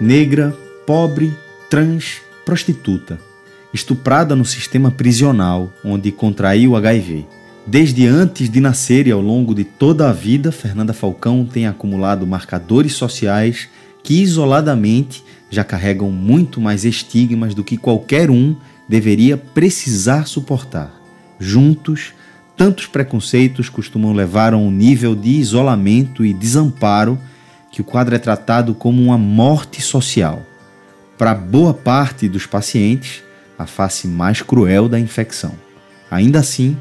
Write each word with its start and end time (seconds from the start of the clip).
negra, 0.00 0.56
pobre, 0.86 1.32
trans, 1.70 2.20
prostituta, 2.44 3.18
estuprada 3.72 4.36
no 4.36 4.44
sistema 4.44 4.90
prisional 4.90 5.72
onde 5.84 6.12
contraiu 6.12 6.76
HIV. 6.76 7.26
Desde 7.66 8.06
antes 8.06 8.48
de 8.48 8.60
nascer 8.60 9.06
e 9.06 9.10
ao 9.10 9.20
longo 9.20 9.54
de 9.54 9.64
toda 9.64 10.08
a 10.08 10.12
vida, 10.12 10.52
Fernanda 10.52 10.92
Falcão 10.92 11.44
tem 11.44 11.66
acumulado 11.66 12.26
marcadores 12.26 12.92
sociais 12.92 13.68
que 14.02 14.22
isoladamente 14.22 15.24
já 15.50 15.64
carregam 15.64 16.10
muito 16.10 16.60
mais 16.60 16.84
estigmas 16.84 17.54
do 17.54 17.64
que 17.64 17.76
qualquer 17.76 18.30
um 18.30 18.54
deveria 18.88 19.36
precisar 19.36 20.26
suportar. 20.26 20.94
Juntos, 21.40 22.12
tantos 22.56 22.86
preconceitos 22.86 23.68
costumam 23.68 24.12
levar 24.12 24.54
a 24.54 24.56
um 24.56 24.70
nível 24.70 25.16
de 25.16 25.30
isolamento 25.30 26.24
e 26.24 26.32
desamparo 26.32 27.18
que 27.76 27.82
o 27.82 27.84
quadro 27.84 28.14
é 28.14 28.18
tratado 28.18 28.74
como 28.74 29.02
uma 29.02 29.18
morte 29.18 29.82
social. 29.82 30.42
Para 31.18 31.34
boa 31.34 31.74
parte 31.74 32.26
dos 32.26 32.46
pacientes, 32.46 33.22
a 33.58 33.66
face 33.66 34.08
mais 34.08 34.40
cruel 34.40 34.88
da 34.88 34.98
infecção. 34.98 35.52
Ainda 36.10 36.38
assim, 36.38 36.74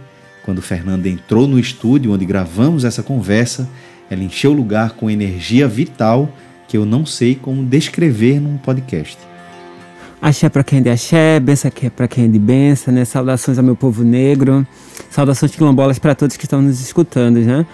quando 0.46 0.62
Fernanda 0.62 1.10
entrou 1.10 1.50
no 1.50 1.60
estúdio 1.60 2.14
onde 2.14 2.26
gravamos 2.26 2.86
essa 2.86 3.04
conversa, 3.04 3.68
ela 4.10 4.24
encheu 4.24 4.52
o 4.52 4.54
lugar 4.54 4.92
com 4.92 5.10
energia 5.10 5.68
vital 5.68 6.30
que 6.66 6.78
eu 6.78 6.86
não 6.86 7.06
sei 7.06 7.36
como 7.36 7.66
descrever 7.66 8.40
num 8.40 8.56
podcast. 8.56 9.18
Axé 10.22 10.48
para 10.48 10.64
quem 10.64 10.80
é 10.80 10.82
de 10.82 10.90
axé, 10.92 11.42
benção 11.42 11.70
é 11.84 11.90
para 11.90 12.08
quem 12.08 12.24
é 12.24 12.28
de 12.30 12.40
benção, 12.40 12.94
né? 12.94 13.04
Saudações 13.04 13.58
ao 13.58 13.66
meu 13.66 13.76
povo 13.76 14.02
negro, 14.02 14.66
saudações 15.10 15.54
quilombolas 15.54 16.00
para 16.00 16.16
todos 16.16 16.38
que 16.38 16.46
estão 16.46 16.62
nos 16.62 16.80
escutando, 16.80 17.42
né? 17.42 17.66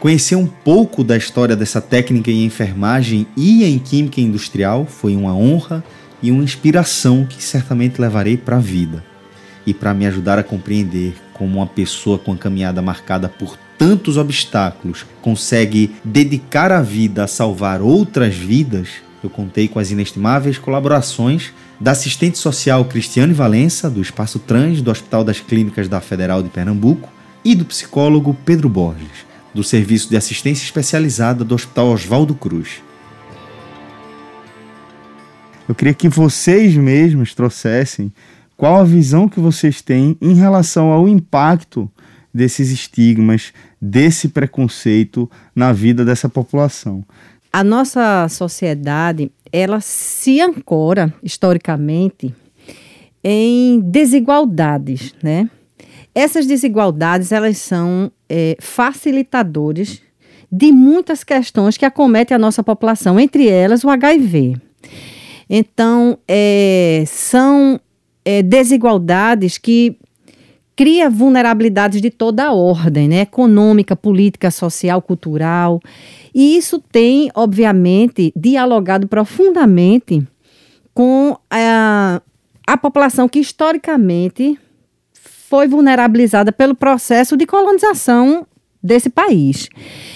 Conhecer 0.00 0.36
um 0.36 0.46
pouco 0.46 1.02
da 1.02 1.16
história 1.16 1.56
dessa 1.56 1.80
técnica 1.80 2.30
em 2.30 2.44
enfermagem 2.44 3.26
e 3.36 3.64
em 3.64 3.80
química 3.80 4.20
industrial 4.20 4.86
foi 4.86 5.16
uma 5.16 5.34
honra 5.34 5.82
e 6.22 6.30
uma 6.30 6.44
inspiração 6.44 7.26
que 7.28 7.42
certamente 7.42 8.00
levarei 8.00 8.36
para 8.36 8.56
a 8.56 8.60
vida. 8.60 9.04
E 9.66 9.74
para 9.74 9.92
me 9.92 10.06
ajudar 10.06 10.38
a 10.38 10.44
compreender 10.44 11.14
como 11.34 11.56
uma 11.56 11.66
pessoa 11.66 12.16
com 12.16 12.32
a 12.32 12.36
caminhada 12.36 12.80
marcada 12.80 13.28
por 13.28 13.58
tantos 13.76 14.16
obstáculos 14.16 15.04
consegue 15.20 15.92
dedicar 16.04 16.70
a 16.70 16.80
vida 16.80 17.24
a 17.24 17.28
salvar 17.28 17.82
outras 17.82 18.36
vidas, 18.36 18.88
eu 19.22 19.28
contei 19.28 19.66
com 19.66 19.80
as 19.80 19.90
inestimáveis 19.90 20.58
colaborações 20.58 21.52
da 21.80 21.90
assistente 21.90 22.38
social 22.38 22.84
Cristiane 22.84 23.32
Valença, 23.32 23.90
do 23.90 24.00
Espaço 24.00 24.38
Trans 24.38 24.80
do 24.80 24.92
Hospital 24.92 25.24
das 25.24 25.40
Clínicas 25.40 25.88
da 25.88 26.00
Federal 26.00 26.40
de 26.40 26.48
Pernambuco, 26.48 27.08
e 27.44 27.54
do 27.54 27.64
psicólogo 27.64 28.36
Pedro 28.44 28.68
Borges, 28.68 29.27
do 29.54 29.62
Serviço 29.62 30.08
de 30.08 30.16
Assistência 30.16 30.64
Especializada 30.64 31.44
do 31.44 31.54
Hospital 31.54 31.88
Oswaldo 31.88 32.34
Cruz. 32.34 32.82
Eu 35.68 35.74
queria 35.74 35.94
que 35.94 36.08
vocês 36.08 36.74
mesmos 36.74 37.34
trouxessem 37.34 38.12
qual 38.56 38.80
a 38.80 38.84
visão 38.84 39.28
que 39.28 39.38
vocês 39.38 39.80
têm 39.80 40.16
em 40.20 40.34
relação 40.34 40.90
ao 40.90 41.08
impacto 41.08 41.90
desses 42.34 42.70
estigmas, 42.70 43.52
desse 43.80 44.28
preconceito 44.28 45.30
na 45.54 45.72
vida 45.72 46.04
dessa 46.04 46.28
população? 46.28 47.04
A 47.52 47.62
nossa 47.62 48.26
sociedade, 48.28 49.30
ela 49.52 49.80
se 49.80 50.40
ancora 50.40 51.14
historicamente 51.22 52.34
em 53.22 53.80
desigualdades, 53.80 55.14
né? 55.22 55.48
Essas 56.14 56.46
desigualdades, 56.46 57.30
elas 57.30 57.58
são 57.58 58.10
é, 58.28 58.56
facilitadores 58.60 60.02
de 60.50 60.72
muitas 60.72 61.22
questões 61.22 61.76
que 61.76 61.84
acometem 61.84 62.34
a 62.34 62.38
nossa 62.38 62.62
população, 62.62 63.20
entre 63.20 63.48
elas 63.48 63.84
o 63.84 63.90
HIV. 63.90 64.56
Então, 65.48 66.18
é, 66.26 67.04
são 67.06 67.80
é, 68.24 68.42
desigualdades 68.42 69.58
que 69.58 69.96
cria 70.76 71.10
vulnerabilidades 71.10 72.00
de 72.00 72.10
toda 72.10 72.44
a 72.44 72.52
ordem, 72.52 73.08
né? 73.08 73.22
Econômica, 73.22 73.96
política, 73.96 74.50
social, 74.50 75.02
cultural. 75.02 75.80
E 76.32 76.56
isso 76.56 76.78
tem, 76.78 77.30
obviamente, 77.34 78.32
dialogado 78.36 79.08
profundamente 79.08 80.22
com 80.94 81.36
a, 81.50 82.22
a 82.66 82.76
população 82.76 83.28
que 83.28 83.40
historicamente 83.40 84.58
foi 85.48 85.66
vulnerabilizada 85.66 86.52
pelo 86.52 86.74
processo 86.74 87.36
de 87.36 87.46
colonização 87.46 88.46
desse 88.82 89.08
país. 89.08 89.68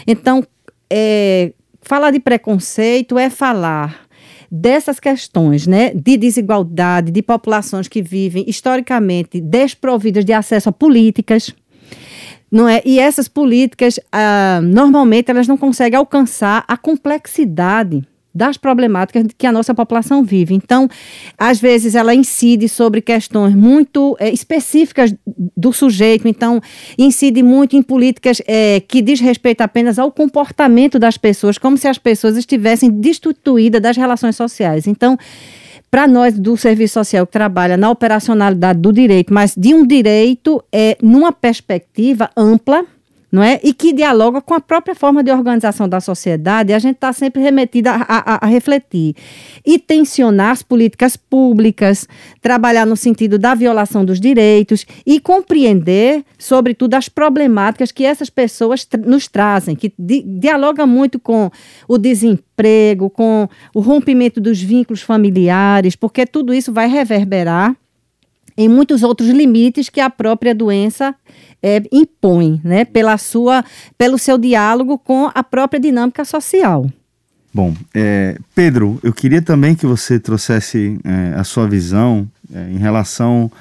Então, 0.07 0.47
é, 0.91 1.53
falar 1.81 2.11
de 2.11 2.21
preconceito 2.21 3.19
é 3.19 3.31
falar 3.31 4.07
dessas 4.51 5.01
questões, 5.01 5.67
né, 5.67 5.91
de 5.95 6.19
desigualdade, 6.19 7.11
de 7.11 7.23
populações 7.23 7.89
que 7.89 8.03
vivem 8.03 8.45
historicamente 8.47 9.41
desprovidas 9.41 10.27
de 10.27 10.35
acesso 10.35 10.69
a 10.69 10.73
políticas, 10.73 11.55
não 12.51 12.69
é? 12.69 12.83
E 12.85 13.01
essas 13.01 13.27
políticas, 13.27 13.99
ah, 14.13 14.61
normalmente, 14.63 15.31
elas 15.31 15.49
não 15.49 15.57
conseguem 15.57 15.99
alcançar 15.99 16.63
a 16.69 16.77
complexidade 16.77 18.07
das 18.35 18.57
problemáticas 18.57 19.27
que 19.37 19.47
a 19.47 19.53
nossa 19.53 19.75
população 19.75 20.23
vive. 20.23 20.55
Então, 20.55 20.89
às 21.37 21.61
vezes 21.61 21.95
ela 21.95 22.15
incide 22.15 22.69
sobre 22.69 23.01
questões 23.01 23.55
muito 23.55 24.17
é, 24.19 24.31
específicas 24.31 25.15
do 25.57 25.73
sujeito, 25.73 26.27
então 26.27 26.61
incide 26.99 27.43
muito 27.43 27.77
em 27.77 27.83
políticas 27.83 28.41
é, 28.47 28.81
que 28.81 29.03
diz 29.03 29.21
respeito 29.21 29.61
apenas 29.61 29.99
ao 29.99 30.11
comportamento 30.11 30.99
das 30.99 31.17
pessoas, 31.17 31.59
como 31.59 31.77
se 31.77 31.89
as 31.89 31.99
pessoas 31.99 32.37
estivessem 32.37 32.91
destituídas 32.91 33.81
das 33.81 33.97
relações 33.97 34.37
sociais. 34.37 34.87
Então, 34.87 35.19
para 35.91 36.09
nós 36.09 36.39
do 36.39 36.57
serviço 36.57 36.95
social 36.95 37.27
que 37.27 37.33
trabalha 37.33 37.77
na 37.77 37.91
operacionalidade 37.91 38.81
do 38.81 38.91
direito, 38.91 39.33
mas 39.33 39.55
de 39.55 39.75
um 39.75 39.87
direito 39.87 40.65
é 40.73 40.97
numa 41.03 41.31
perspectiva 41.31 42.31
ampla, 42.35 42.87
não 43.33 43.43
é? 43.43 43.59
E 43.65 43.73
que 43.73 43.95
dialoga 43.95 44.43
com 44.43 44.53
a 44.53 44.61
própria 44.61 44.95
forma 44.95 45.25
de 45.25 45.33
organização 45.33 45.89
da 45.89 46.03
sociedade, 46.03 46.75
a 46.75 46.79
gente 46.79 46.97
está 46.97 47.15
sempre 47.15 47.41
remetida 47.41 47.91
a, 47.91 48.35
a, 48.35 48.45
a, 48.45 48.47
refletir 48.47 49.17
e 49.65 49.79
tensionar 49.79 50.51
as 50.51 50.63
políticas 50.63 51.17
públicas, 51.17 52.07
trabalhar 52.43 52.85
no 52.85 52.95
sentido 52.95 53.39
da 53.39 53.55
violação 53.55 54.05
dos 54.05 54.21
direitos 54.21 54.85
e 55.07 55.19
compreender, 55.19 56.23
sobretudo, 56.39 56.93
as 56.93 57.09
problemáticas 57.09 57.91
que 57.91 58.05
essas 58.05 58.29
pessoas 58.29 58.87
nos 59.07 59.27
trazem, 59.29 59.75
que 59.75 59.91
di 59.99 60.21
dialoga 60.23 60.87
muito 60.87 61.19
com 61.19 61.51
o 61.89 61.97
desemprego, 61.97 63.09
com 63.09 63.49
o 63.75 63.81
rompimento 63.81 64.43
dos 64.43 64.61
vínculos 64.61 65.01
familiares, 65.01 65.97
porque 65.97 66.27
tudo 66.27 66.53
isso 66.53 66.71
vai 66.71 66.87
reverberar 66.87 67.75
em 68.57 68.69
muitos 68.69 69.03
outros 69.03 69.29
limites 69.29 69.89
que 69.89 70.01
a 70.01 70.11
própria 70.11 70.55
doença 70.55 71.15
é, 71.63 71.83
impõe, 71.93 72.61
né, 72.65 72.85
pela 72.85 73.17
sua, 73.17 73.65
pelo 73.97 74.19
seu 74.19 74.37
diálogo 74.37 74.99
com 74.99 75.31
a 75.35 75.43
própria 75.43 75.81
dinâmica 75.81 76.25
social. 76.25 76.91
Bom, 77.55 77.75
é, 77.95 78.39
Pedro, 78.55 78.99
eu 79.03 79.13
queria 79.13 79.43
também 79.43 79.75
que 79.75 79.87
você 79.87 80.19
trouxesse 80.19 80.99
é, 81.05 81.39
a 81.39 81.45
sua 81.45 81.69
visão 81.69 82.27
é, 82.53 82.71
em 82.71 82.79
relação 82.79 83.53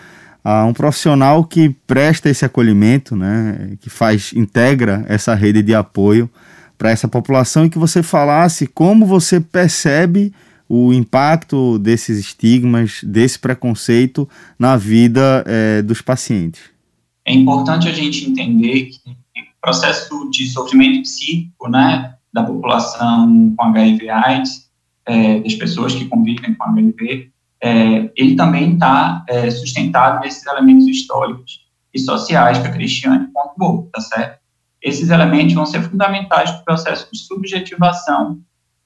a 0.44 0.66
um 0.66 0.74
profissional 0.74 1.44
que 1.44 1.70
presta 1.86 2.30
esse 2.30 2.44
acolhimento, 2.46 3.16
né, 3.16 3.74
que 3.82 3.90
faz, 3.90 4.32
integra 4.34 5.06
essa 5.08 5.36
rede 5.36 5.62
de 5.62 5.76
apoio 5.76 6.30
para 6.78 6.90
essa 6.90 7.08
população 7.08 7.66
e 7.66 7.70
que 7.70 7.78
você 7.78 8.02
falasse 8.02 8.66
como 8.66 9.06
você 9.06 9.40
percebe 9.40 10.34
o 10.74 10.94
impacto 10.94 11.78
desses 11.78 12.18
estigmas, 12.18 13.04
desse 13.04 13.38
preconceito 13.38 14.28
na 14.58 14.78
vida 14.78 15.44
é, 15.46 15.82
dos 15.82 16.02
pacientes. 16.02 16.62
É 17.26 17.34
importante 17.34 17.90
a 17.90 17.92
gente 17.92 18.30
entender 18.30 18.86
que 18.86 19.12
o 19.12 19.62
processo 19.62 20.30
de 20.30 20.48
sofrimento 20.48 21.02
psíquico 21.02 21.70
né, 21.70 22.14
da 22.32 22.44
população 22.44 23.54
com 23.58 23.66
HIV/AIDS, 23.66 24.70
é, 25.06 25.42
das 25.42 25.56
pessoas 25.56 25.94
que 25.94 26.06
convivem 26.06 26.54
com 26.54 26.64
HIV, 26.64 27.30
é, 27.62 28.10
ele 28.16 28.38
também 28.38 28.76
está 28.76 29.26
é, 29.28 29.52
sustentado 29.52 30.22
nesses 30.22 30.46
elementos 30.46 30.88
históricos 30.88 31.66
e 31.94 32.00
sociais 32.00 32.60
que 32.60 32.68
a 32.68 32.72
Cristiane 32.72 33.28
pontuou, 33.34 33.90
tá 33.92 34.00
certo? 34.00 34.40
Esses 34.82 35.10
elementos 35.10 35.54
vão 35.54 35.66
ser 35.66 35.82
fundamentais 35.82 36.50
para 36.50 36.62
o 36.62 36.64
processo 36.64 37.10
de 37.12 37.20
subjetivação 37.20 38.40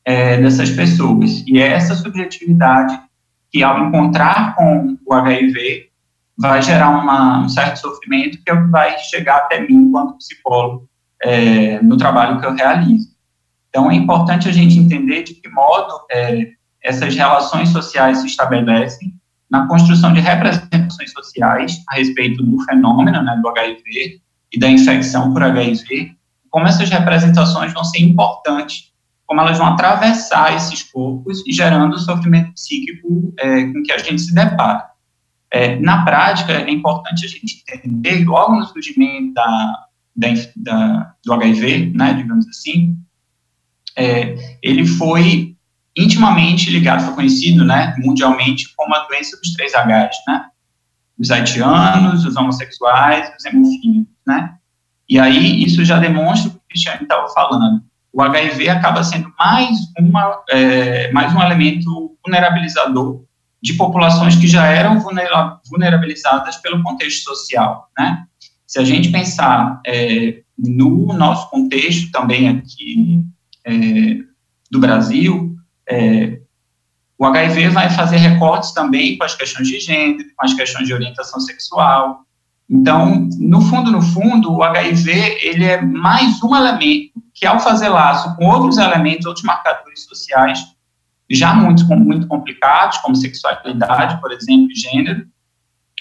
é, 0.06 0.40
dessas 0.40 0.70
pessoas. 0.70 1.44
E 1.48 1.60
é 1.60 1.74
essa 1.74 1.96
subjetividade 1.96 2.98
que, 3.52 3.64
ao 3.64 3.88
encontrar 3.88 4.56
com 4.56 4.96
o 5.06 5.14
HIV, 5.14 5.90
vai 6.38 6.62
gerar 6.62 6.90
uma, 6.90 7.40
um 7.40 7.50
certo 7.50 7.78
sofrimento 7.78 8.38
que 8.44 8.52
é 8.52 8.54
o 8.54 8.66
que 8.66 8.72
vai 8.72 8.98
chegar 9.00 9.38
até 9.38 9.62
mim, 9.62 9.76
enquanto 9.76 10.18
psicólogo, 10.18 10.88
é, 11.24 11.82
no 11.82 11.98
trabalho 11.98 12.40
que 12.40 12.46
eu 12.46 12.54
realizo. 12.54 13.16
Então, 13.70 13.90
é 13.90 13.96
importante 13.96 14.48
a 14.48 14.52
gente 14.52 14.78
entender 14.78 15.24
de 15.24 15.34
que 15.34 15.50
modo 15.50 15.94
é, 16.12 16.50
essas 16.84 17.16
relações 17.16 17.70
sociais 17.70 18.20
se 18.20 18.28
estabelecem 18.28 19.14
na 19.50 19.68
construção 19.68 20.14
de 20.14 20.20
representações 20.20 21.12
sociais 21.12 21.84
a 21.90 21.96
respeito 21.96 22.44
do 22.44 22.60
fenômeno 22.64 23.22
né, 23.24 23.40
do 23.42 23.50
HIV 23.50 24.22
e 24.54 24.60
da 24.60 24.70
infecção 24.70 25.34
por 25.34 25.44
HIV, 25.44 26.16
como 26.50 26.68
essas 26.68 26.90
representações 26.90 27.74
vão 27.74 27.84
ser 27.84 28.00
importantes 28.00 28.94
como 29.26 29.42
elas 29.42 29.58
vão 29.58 29.68
atravessar 29.68 30.56
esses 30.56 30.84
corpos 30.84 31.44
e 31.48 31.52
gerando 31.52 31.96
o 31.96 32.00
sofrimento 32.00 32.54
psíquico 32.54 33.34
é, 33.40 33.66
com 33.66 33.84
que 33.84 33.92
a 33.92 33.98
gente 33.98 34.22
se 34.22 34.34
depara. 34.34 34.86
É, 35.52 35.80
na 35.80 36.04
prática, 36.04 36.54
é 36.54 36.70
importante 36.70 37.26
a 37.26 37.30
gente 37.30 37.64
entender 37.68 38.26
logo 38.26 38.56
no 38.56 38.66
surgimento 38.66 39.34
da, 39.34 39.86
da, 40.16 40.28
da, 40.56 41.14
do 41.24 41.34
HIV, 41.34 41.94
né, 41.96 42.14
digamos 42.14 42.48
assim, 42.48 42.98
é, 43.96 44.58
ele 44.62 44.86
foi 44.86 45.56
intimamente 45.96 46.70
ligado, 46.70 47.06
foi 47.06 47.16
conhecido 47.16 47.64
né, 47.64 47.96
mundialmente 48.00 48.74
como 48.76 48.94
a 48.94 49.08
doença 49.08 49.38
dos 49.38 49.54
três 49.54 49.72
Hs, 49.74 50.16
né? 50.28 50.46
Os 51.18 51.32
haitianos, 51.32 52.26
os 52.26 52.36
homossexuais, 52.36 53.32
os 53.38 53.46
hemofílicos, 53.46 54.14
né? 54.28 54.56
E 55.08 55.18
aí 55.18 55.64
isso 55.64 55.86
já 55.86 55.98
demonstra 55.98 56.50
o 56.50 56.52
que 56.52 56.58
o 56.58 56.62
Cristiano 56.68 57.04
estava 57.04 57.30
falando. 57.30 57.82
O 58.16 58.22
HIV 58.22 58.70
acaba 58.70 59.04
sendo 59.04 59.30
mais, 59.38 59.78
uma, 60.00 60.42
é, 60.50 61.12
mais 61.12 61.36
um 61.36 61.42
elemento 61.42 62.18
vulnerabilizador 62.24 63.26
de 63.62 63.74
populações 63.74 64.38
que 64.38 64.48
já 64.48 64.68
eram 64.68 65.02
vulnerabilizadas 65.70 66.56
pelo 66.56 66.82
contexto 66.82 67.26
social, 67.26 67.90
né? 68.00 68.24
Se 68.66 68.80
a 68.80 68.86
gente 68.86 69.12
pensar 69.12 69.82
é, 69.86 70.40
no 70.58 71.08
nosso 71.08 71.50
contexto 71.50 72.10
também 72.10 72.48
aqui 72.48 73.22
é, 73.66 73.72
do 74.72 74.80
Brasil, 74.80 75.54
é, 75.90 76.40
o 77.18 77.26
HIV 77.26 77.68
vai 77.68 77.90
fazer 77.90 78.16
recortes 78.16 78.72
também 78.72 79.18
com 79.18 79.26
as 79.26 79.36
questões 79.36 79.68
de 79.68 79.78
gênero, 79.78 80.30
com 80.38 80.46
as 80.46 80.54
questões 80.54 80.88
de 80.88 80.94
orientação 80.94 81.42
sexual. 81.42 82.25
Então, 82.70 83.30
no 83.38 83.62
fundo, 83.62 83.92
no 83.92 84.02
fundo, 84.02 84.52
o 84.52 84.64
HIV 84.64 85.12
ele 85.42 85.66
é 85.66 85.82
mais 85.82 86.42
um 86.42 86.56
elemento 86.56 87.14
que, 87.34 87.46
ao 87.46 87.60
fazer 87.60 87.90
laço 87.90 88.36
com 88.36 88.46
outros 88.46 88.78
elementos, 88.78 89.26
outros 89.26 89.46
marcadores 89.46 90.04
sociais, 90.06 90.60
já 91.30 91.54
muito, 91.54 91.86
muito 91.96 92.28
complicados, 92.28 92.98
como 93.00 93.16
sexualidade, 93.16 94.20
por 94.20 94.32
exemplo, 94.32 94.70
gênero, 94.76 95.26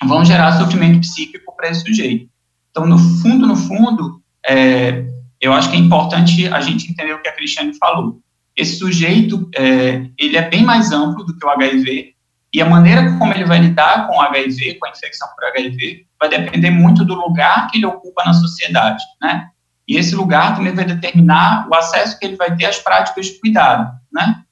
vão 0.05 0.25
gerar 0.25 0.59
sofrimento 0.59 1.01
psíquico 1.01 1.55
para 1.57 1.69
esse 1.69 1.83
sujeito. 1.83 2.29
Então, 2.71 2.87
no 2.87 2.99
fundo, 2.99 3.47
no 3.47 3.57
fundo, 3.57 4.23
é, 4.47 5.05
eu 5.41 5.53
acho 5.53 5.71
que 5.71 5.77
é 5.77 5.81
importante 5.81 6.49
a 6.49 6.61
gente 6.61 6.91
entender 6.91 7.13
o 7.13 7.23
que 7.23 7.29
a 7.29 7.37
Cristiane 7.37 7.77
falou. 7.79 8.21
Esse 8.57 8.77
sujeito, 8.77 9.49
é, 9.55 10.09
ele 10.19 10.37
é 10.37 10.49
bem 10.49 10.63
mais 10.63 10.93
amplo 10.93 11.25
do 11.25 11.37
que 11.37 11.45
o 11.45 11.51
HIV, 11.51 12.14
e 12.55 12.63
a 12.63 12.71
maneira 12.71 13.19
como 13.19 13.33
ele 13.33 13.45
vai 13.45 13.59
lidar 13.59 14.07
com 14.07 14.21
HIV, 14.21 14.75
com 14.75 14.87
a 14.87 14.91
infecção 14.91 15.27
por 15.35 15.45
HIV, 15.47 16.07
vai 16.21 16.29
depender 16.29 16.71
muito 16.71 17.05
do 17.05 17.17
lugar 17.17 17.69
que 17.69 17.79
ele 17.79 17.87
ocupa 17.87 18.23
na 18.25 18.33
sociedade, 18.33 19.03
né? 19.21 19.49
E 19.89 19.97
esse 19.97 20.15
lugar 20.15 20.55
também 20.55 20.73
vai 20.73 20.85
determinar 20.85 21.67
o 21.69 21.75
acesso 21.75 22.17
que 22.17 22.25
ele 22.25 22.37
vai 22.37 22.55
ter 22.55 22.67
às 22.67 22.79
práticas 22.79 23.27
de 23.27 23.41
cuidado, 23.41 23.93
né? 24.13 24.45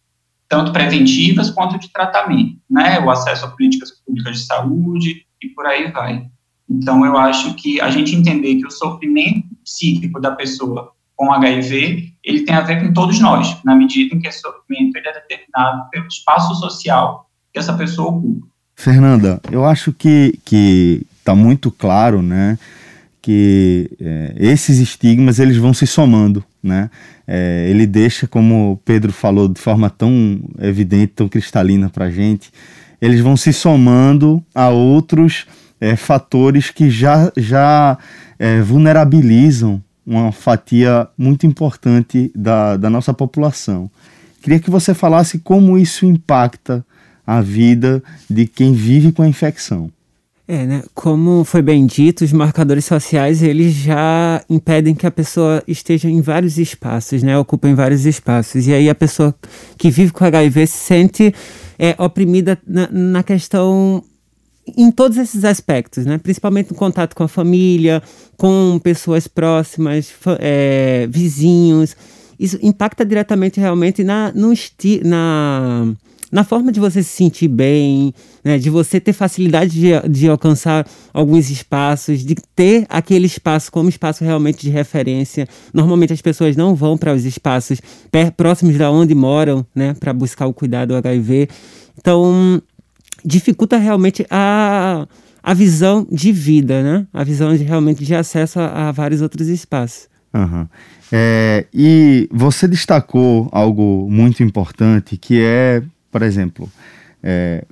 Tanto 0.48 0.72
preventivas 0.72 1.48
quanto 1.48 1.78
de 1.78 1.92
tratamento, 1.92 2.58
né? 2.68 2.98
O 2.98 3.08
acesso 3.08 3.46
a 3.46 3.50
políticas 3.50 3.92
públicas 4.04 4.40
de 4.40 4.46
saúde 4.46 5.24
e 5.40 5.48
por 5.50 5.64
aí 5.64 5.92
vai. 5.92 6.26
Então, 6.68 7.06
eu 7.06 7.16
acho 7.16 7.54
que 7.54 7.80
a 7.80 7.88
gente 7.88 8.16
entender 8.16 8.56
que 8.56 8.66
o 8.66 8.70
sofrimento 8.70 9.46
psíquico 9.64 10.20
da 10.20 10.32
pessoa 10.32 10.92
com 11.14 11.32
HIV, 11.32 12.12
ele 12.24 12.40
tem 12.40 12.54
a 12.56 12.62
ver 12.62 12.82
com 12.82 12.92
todos 12.92 13.20
nós, 13.20 13.62
na 13.64 13.76
medida 13.76 14.12
em 14.12 14.18
que 14.18 14.26
esse 14.26 14.40
sofrimento 14.40 14.96
ele 14.96 15.08
é 15.08 15.12
determinado 15.12 15.88
pelo 15.90 16.08
espaço 16.08 16.52
social 16.56 17.30
que 17.52 17.58
essa 17.58 17.74
pessoa 17.74 18.10
ocupa. 18.10 18.46
Fernanda, 18.74 19.40
eu 19.50 19.64
acho 19.64 19.92
que 19.92 20.38
que 20.44 21.06
está 21.18 21.34
muito 21.34 21.70
claro, 21.70 22.20
né, 22.20 22.58
que 23.20 23.90
é, 24.00 24.34
esses 24.36 24.78
estigmas 24.78 25.38
eles 25.38 25.56
vão 25.56 25.72
se 25.72 25.86
somando, 25.86 26.42
né? 26.60 26.90
É, 27.24 27.68
ele 27.70 27.86
deixa, 27.86 28.26
como 28.26 28.80
Pedro 28.84 29.12
falou, 29.12 29.46
de 29.46 29.60
forma 29.60 29.88
tão 29.88 30.40
evidente, 30.58 31.12
tão 31.14 31.28
cristalina 31.28 31.88
para 31.88 32.10
gente, 32.10 32.50
eles 33.00 33.20
vão 33.20 33.36
se 33.36 33.52
somando 33.52 34.44
a 34.52 34.68
outros 34.70 35.46
é, 35.80 35.94
fatores 35.94 36.70
que 36.70 36.90
já 36.90 37.30
já 37.36 37.96
vulnerabilizam 38.66 39.80
uma 40.04 40.32
fatia 40.32 41.06
muito 41.16 41.46
importante 41.46 42.32
da, 42.34 42.76
da 42.76 42.90
nossa 42.90 43.14
população. 43.14 43.88
Queria 44.42 44.58
que 44.58 44.68
você 44.68 44.92
falasse 44.92 45.38
como 45.38 45.78
isso 45.78 46.04
impacta 46.04 46.84
a 47.26 47.40
vida 47.40 48.02
de 48.28 48.46
quem 48.46 48.72
vive 48.72 49.12
com 49.12 49.22
a 49.22 49.28
infecção. 49.28 49.90
É, 50.46 50.66
né? 50.66 50.82
Como 50.92 51.44
foi 51.44 51.62
bem 51.62 51.86
dito, 51.86 52.24
os 52.24 52.32
marcadores 52.32 52.84
sociais 52.84 53.42
eles 53.42 53.72
já 53.72 54.44
impedem 54.50 54.94
que 54.94 55.06
a 55.06 55.10
pessoa 55.10 55.62
esteja 55.66 56.10
em 56.10 56.20
vários 56.20 56.58
espaços, 56.58 57.22
né? 57.22 57.38
Ocupa 57.38 57.68
em 57.68 57.74
vários 57.74 58.04
espaços. 58.04 58.66
E 58.66 58.74
aí 58.74 58.90
a 58.90 58.94
pessoa 58.94 59.34
que 59.78 59.88
vive 59.88 60.12
com 60.12 60.24
HIV 60.24 60.66
se 60.66 60.78
sente 60.78 61.34
é, 61.78 61.94
oprimida 61.98 62.58
na, 62.66 62.88
na 62.90 63.22
questão 63.22 64.02
em 64.76 64.90
todos 64.90 65.18
esses 65.18 65.44
aspectos, 65.44 66.06
né? 66.06 66.18
principalmente 66.18 66.70
no 66.70 66.76
contato 66.76 67.14
com 67.14 67.24
a 67.24 67.28
família, 67.28 68.02
com 68.36 68.80
pessoas 68.82 69.26
próximas, 69.26 70.12
é, 70.38 71.06
vizinhos. 71.10 71.96
Isso 72.38 72.58
impacta 72.62 73.04
diretamente 73.04 73.60
realmente 73.60 74.04
na, 74.04 74.32
no 74.32 74.52
esti 74.52 75.00
na, 75.04 75.92
na 76.32 76.44
forma 76.44 76.72
de 76.72 76.80
você 76.80 77.02
se 77.02 77.10
sentir 77.10 77.46
bem, 77.46 78.14
né? 78.42 78.56
de 78.58 78.70
você 78.70 78.98
ter 78.98 79.12
facilidade 79.12 79.78
de, 79.78 80.08
de 80.08 80.28
alcançar 80.28 80.86
alguns 81.12 81.50
espaços, 81.50 82.24
de 82.24 82.34
ter 82.56 82.86
aquele 82.88 83.26
espaço 83.26 83.70
como 83.70 83.90
espaço 83.90 84.24
realmente 84.24 84.62
de 84.62 84.70
referência. 84.70 85.46
Normalmente 85.74 86.14
as 86.14 86.22
pessoas 86.22 86.56
não 86.56 86.74
vão 86.74 86.96
para 86.96 87.12
os 87.12 87.26
espaços 87.26 87.82
próximos 88.34 88.78
da 88.78 88.90
onde 88.90 89.14
moram, 89.14 89.66
né, 89.74 89.94
para 90.00 90.14
buscar 90.14 90.46
o 90.46 90.54
cuidado 90.54 90.88
do 90.88 90.96
HIV. 90.96 91.50
Então, 91.98 92.62
dificulta 93.22 93.76
realmente 93.76 94.26
a, 94.30 95.06
a 95.42 95.52
visão 95.52 96.06
de 96.10 96.32
vida, 96.32 96.82
né? 96.82 97.06
A 97.12 97.22
visão 97.22 97.54
de, 97.54 97.62
realmente 97.62 98.04
de 98.04 98.14
acesso 98.14 98.58
a, 98.58 98.88
a 98.88 98.92
vários 98.92 99.20
outros 99.20 99.48
espaços. 99.48 100.08
Uhum. 100.34 100.66
É, 101.12 101.66
e 101.74 102.26
você 102.32 102.66
destacou 102.66 103.48
algo 103.52 104.08
muito 104.10 104.42
importante 104.42 105.18
que 105.18 105.42
é, 105.42 105.82
por 106.12 106.22
exemplo, 106.22 106.70
é, 107.22 107.64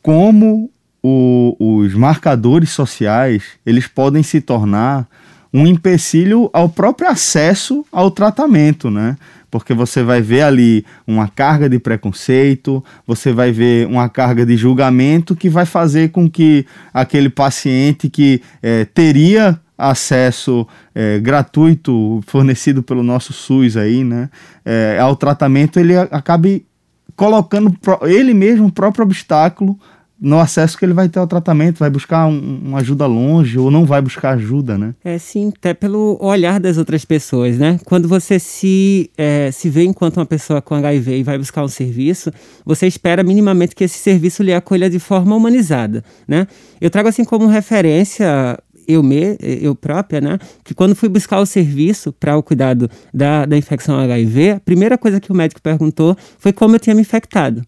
como 0.00 0.70
o, 1.02 1.54
os 1.58 1.92
marcadores 1.92 2.70
sociais 2.70 3.42
eles 3.66 3.86
podem 3.86 4.22
se 4.22 4.40
tornar 4.40 5.06
um 5.52 5.66
empecilho 5.66 6.48
ao 6.52 6.68
próprio 6.68 7.08
acesso 7.08 7.84
ao 7.92 8.10
tratamento, 8.10 8.90
né? 8.90 9.16
porque 9.50 9.72
você 9.72 10.02
vai 10.02 10.20
ver 10.20 10.42
ali 10.42 10.84
uma 11.06 11.26
carga 11.26 11.68
de 11.68 11.78
preconceito, 11.78 12.84
você 13.06 13.32
vai 13.32 13.50
ver 13.50 13.86
uma 13.86 14.08
carga 14.08 14.44
de 14.44 14.56
julgamento 14.56 15.34
que 15.34 15.48
vai 15.48 15.64
fazer 15.64 16.10
com 16.10 16.30
que 16.30 16.66
aquele 16.92 17.30
paciente 17.30 18.08
que 18.10 18.42
é, 18.62 18.84
teria 18.84 19.58
acesso 19.76 20.66
é, 20.94 21.18
gratuito 21.20 22.20
fornecido 22.26 22.82
pelo 22.82 23.02
nosso 23.02 23.32
SUS 23.32 23.76
aí, 23.76 24.02
né, 24.02 24.28
é, 24.64 24.98
ao 25.00 25.14
tratamento, 25.16 25.78
ele 25.78 25.96
acabe 25.96 26.66
colocando 27.18 27.76
ele 28.02 28.32
mesmo 28.32 28.68
o 28.68 28.72
próprio 28.72 29.04
obstáculo 29.04 29.76
no 30.20 30.38
acesso 30.38 30.76
que 30.76 30.84
ele 30.84 30.92
vai 30.92 31.08
ter 31.08 31.18
ao 31.18 31.26
tratamento, 31.26 31.78
vai 31.78 31.90
buscar 31.90 32.26
um, 32.26 32.60
uma 32.64 32.78
ajuda 32.78 33.06
longe 33.06 33.56
ou 33.58 33.70
não 33.70 33.84
vai 33.84 34.00
buscar 34.00 34.30
ajuda, 34.30 34.76
né? 34.76 34.94
É 35.04 35.16
sim, 35.16 35.52
até 35.56 35.72
pelo 35.72 36.16
olhar 36.20 36.58
das 36.58 36.76
outras 36.76 37.04
pessoas, 37.04 37.56
né? 37.56 37.78
Quando 37.84 38.08
você 38.08 38.38
se, 38.38 39.10
é, 39.16 39.50
se 39.52 39.68
vê 39.68 39.84
enquanto 39.84 40.16
uma 40.16 40.26
pessoa 40.26 40.60
com 40.60 40.74
HIV 40.74 41.18
e 41.18 41.22
vai 41.22 41.38
buscar 41.38 41.62
um 41.64 41.68
serviço, 41.68 42.32
você 42.64 42.86
espera 42.86 43.22
minimamente 43.22 43.76
que 43.76 43.84
esse 43.84 43.98
serviço 43.98 44.42
lhe 44.42 44.52
acolha 44.52 44.90
de 44.90 44.98
forma 44.98 45.36
humanizada, 45.36 46.04
né? 46.26 46.46
Eu 46.80 46.90
trago 46.90 47.08
assim 47.08 47.24
como 47.24 47.46
referência 47.46 48.58
eu, 48.88 49.02
me, 49.02 49.36
eu 49.40 49.74
própria, 49.74 50.20
né? 50.20 50.38
Que 50.64 50.72
quando 50.72 50.96
fui 50.96 51.10
buscar 51.10 51.38
o 51.38 51.46
serviço 51.46 52.10
para 52.10 52.36
o 52.36 52.42
cuidado 52.42 52.90
da, 53.12 53.44
da 53.44 53.56
infecção 53.56 53.98
HIV, 53.98 54.52
a 54.52 54.60
primeira 54.60 54.96
coisa 54.96 55.20
que 55.20 55.30
o 55.30 55.34
médico 55.34 55.60
perguntou 55.60 56.16
foi 56.38 56.52
como 56.52 56.74
eu 56.74 56.80
tinha 56.80 56.94
me 56.94 57.02
infectado. 57.02 57.62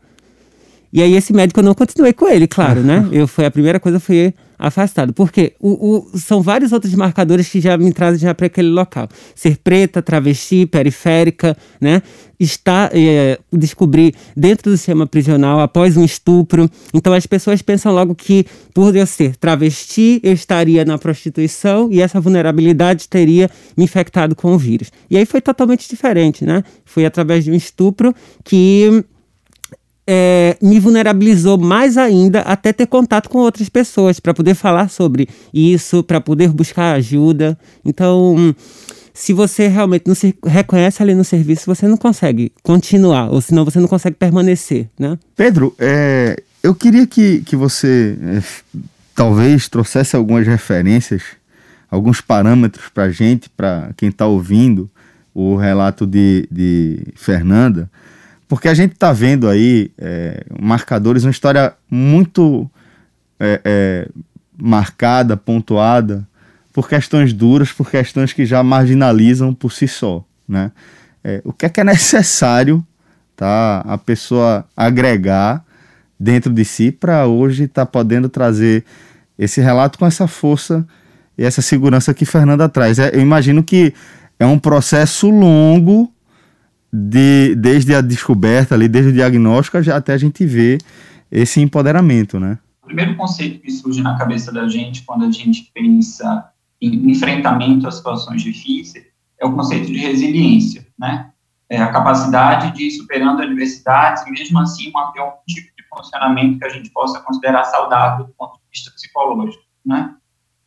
E 0.90 1.02
aí 1.02 1.14
esse 1.14 1.32
médico 1.32 1.60
eu 1.60 1.64
não 1.64 1.74
continuei 1.74 2.14
com 2.14 2.26
ele, 2.26 2.48
claro, 2.48 2.80
né? 2.80 3.06
Eu 3.12 3.28
foi 3.28 3.44
a 3.44 3.50
primeira 3.50 3.78
coisa 3.78 4.00
foi 4.00 4.34
afastado. 4.60 5.12
Porque 5.12 5.54
o, 5.58 5.96
o, 6.14 6.18
são 6.18 6.42
vários 6.42 6.70
outros 6.70 6.94
marcadores 6.94 7.48
que 7.48 7.60
já 7.60 7.76
me 7.78 7.92
trazem 7.92 8.20
já 8.20 8.34
para 8.34 8.46
aquele 8.46 8.68
local. 8.68 9.08
Ser 9.34 9.56
preta, 9.56 10.02
travesti, 10.02 10.66
periférica, 10.66 11.56
né? 11.80 12.02
Está, 12.38 12.90
é, 12.92 13.38
descobrir 13.52 14.14
dentro 14.34 14.70
do 14.70 14.76
sistema 14.76 15.06
prisional 15.06 15.60
após 15.60 15.96
um 15.96 16.04
estupro. 16.04 16.70
Então 16.92 17.12
as 17.12 17.26
pessoas 17.26 17.60
pensam 17.60 17.92
logo 17.92 18.14
que 18.14 18.46
por 18.72 18.94
eu 18.94 19.06
ser 19.06 19.36
travesti, 19.36 20.20
eu 20.22 20.32
estaria 20.32 20.84
na 20.84 20.96
prostituição 20.96 21.88
e 21.90 22.00
essa 22.00 22.20
vulnerabilidade 22.20 23.08
teria 23.08 23.50
me 23.76 23.84
infectado 23.84 24.34
com 24.34 24.54
o 24.54 24.58
vírus. 24.58 24.90
E 25.10 25.16
aí 25.16 25.26
foi 25.26 25.40
totalmente 25.40 25.88
diferente, 25.88 26.44
né? 26.44 26.62
Foi 26.84 27.04
através 27.04 27.44
de 27.44 27.50
um 27.50 27.54
estupro 27.54 28.14
que 28.42 29.04
é, 30.12 30.56
me 30.60 30.80
vulnerabilizou 30.80 31.56
mais 31.56 31.96
ainda 31.96 32.40
até 32.40 32.72
ter 32.72 32.86
contato 32.86 33.30
com 33.30 33.38
outras 33.38 33.68
pessoas 33.68 34.18
para 34.18 34.34
poder 34.34 34.56
falar 34.56 34.90
sobre 34.90 35.28
isso, 35.54 36.02
para 36.02 36.20
poder 36.20 36.48
buscar 36.48 36.94
ajuda. 36.96 37.56
Então, 37.84 38.52
se 39.14 39.32
você 39.32 39.68
realmente 39.68 40.08
não 40.08 40.16
se 40.16 40.34
reconhece 40.44 41.00
ali 41.00 41.14
no 41.14 41.22
serviço, 41.22 41.64
você 41.64 41.86
não 41.86 41.96
consegue 41.96 42.50
continuar, 42.60 43.30
ou 43.30 43.40
senão 43.40 43.64
você 43.64 43.78
não 43.78 43.86
consegue 43.86 44.16
permanecer, 44.16 44.88
né? 44.98 45.16
Pedro, 45.36 45.72
é, 45.78 46.42
eu 46.60 46.74
queria 46.74 47.06
que, 47.06 47.42
que 47.42 47.54
você 47.54 48.18
é, 48.20 48.42
talvez 49.14 49.68
trouxesse 49.68 50.16
algumas 50.16 50.44
referências, 50.44 51.22
alguns 51.88 52.20
parâmetros 52.20 52.88
para 52.92 53.10
gente, 53.10 53.48
para 53.48 53.90
quem 53.96 54.08
está 54.08 54.26
ouvindo 54.26 54.90
o 55.32 55.54
relato 55.54 56.04
de, 56.04 56.48
de 56.50 56.98
Fernanda, 57.14 57.88
porque 58.50 58.66
a 58.66 58.75
gente 58.75 58.95
está 58.95 59.12
vendo 59.12 59.49
aí 59.49 59.92
é, 59.97 60.42
marcadores, 60.61 61.23
uma 61.23 61.30
história 61.30 61.73
muito 61.88 62.69
é, 63.38 63.61
é, 63.64 64.09
marcada, 64.61 65.37
pontuada, 65.37 66.26
por 66.73 66.88
questões 66.88 67.33
duras, 67.33 67.71
por 67.71 67.88
questões 67.88 68.33
que 68.33 68.45
já 68.45 68.61
marginalizam 68.61 69.54
por 69.54 69.71
si 69.71 69.87
só, 69.87 70.25
né? 70.49 70.73
É, 71.23 71.40
o 71.45 71.52
que 71.52 71.64
é 71.64 71.69
que 71.69 71.80
é 71.80 71.85
necessário, 71.85 72.85
tá? 73.37 73.85
A 73.87 73.97
pessoa 73.97 74.66
agregar 74.76 75.64
dentro 76.19 76.52
de 76.52 76.64
si 76.64 76.90
para 76.90 77.28
hoje 77.28 77.64
estar 77.64 77.87
tá 77.87 77.90
podendo 77.92 78.28
trazer 78.28 78.85
esse 79.38 79.61
relato 79.61 79.97
com 79.97 80.07
essa 80.07 80.26
força 80.26 80.85
e 81.38 81.45
essa 81.45 81.62
segurança 81.62 82.12
que 82.12 82.25
Fernanda 82.25 82.69
traz. 82.69 82.99
É, 82.99 83.14
eu 83.14 83.21
imagino 83.21 83.62
que 83.62 83.95
é 84.40 84.45
um 84.45 84.59
processo 84.59 85.30
longo 85.30 86.12
de, 86.92 87.54
desde 87.54 87.94
a 87.94 88.00
descoberta 88.00 88.75
ali, 88.75 88.88
desde 88.88 89.11
o 89.11 89.14
diagnóstico 89.14 89.82
já 89.82 89.97
até 89.97 90.12
a 90.12 90.18
gente 90.18 90.44
ver 90.44 90.78
esse 91.30 91.61
empoderamento, 91.61 92.40
né? 92.40 92.59
O 92.82 92.87
primeiro 92.87 93.16
conceito 93.16 93.61
que 93.61 93.70
surge 93.70 94.02
na 94.02 94.18
cabeça 94.18 94.50
da 94.50 94.66
gente 94.68 95.02
quando 95.02 95.25
a 95.25 95.30
gente 95.30 95.70
pensa 95.73 96.50
em 96.80 97.11
enfrentamento 97.11 97.87
a 97.87 97.90
situações 97.90 98.42
difíceis 98.42 99.04
é 99.38 99.47
o 99.47 99.52
conceito 99.52 99.87
de 99.87 99.99
resiliência, 99.99 100.87
né? 100.99 101.30
É 101.68 101.80
a 101.80 101.92
capacidade 101.92 102.75
de 102.75 102.88
ir 102.88 102.90
superando 102.90 103.42
adversidades 103.42 104.26
e 104.26 104.30
mesmo 104.32 104.59
assim 104.59 104.90
manter 104.90 105.20
um 105.20 105.30
tipo 105.47 105.68
de 105.76 105.85
funcionamento 105.88 106.59
que 106.59 106.64
a 106.64 106.68
gente 106.68 106.90
possa 106.90 107.20
considerar 107.20 107.64
saudável 107.64 108.26
do 108.26 108.32
ponto 108.32 108.54
de 108.54 108.62
vista 108.73 108.90
psicológico, 108.90 109.62
né? 109.87 110.16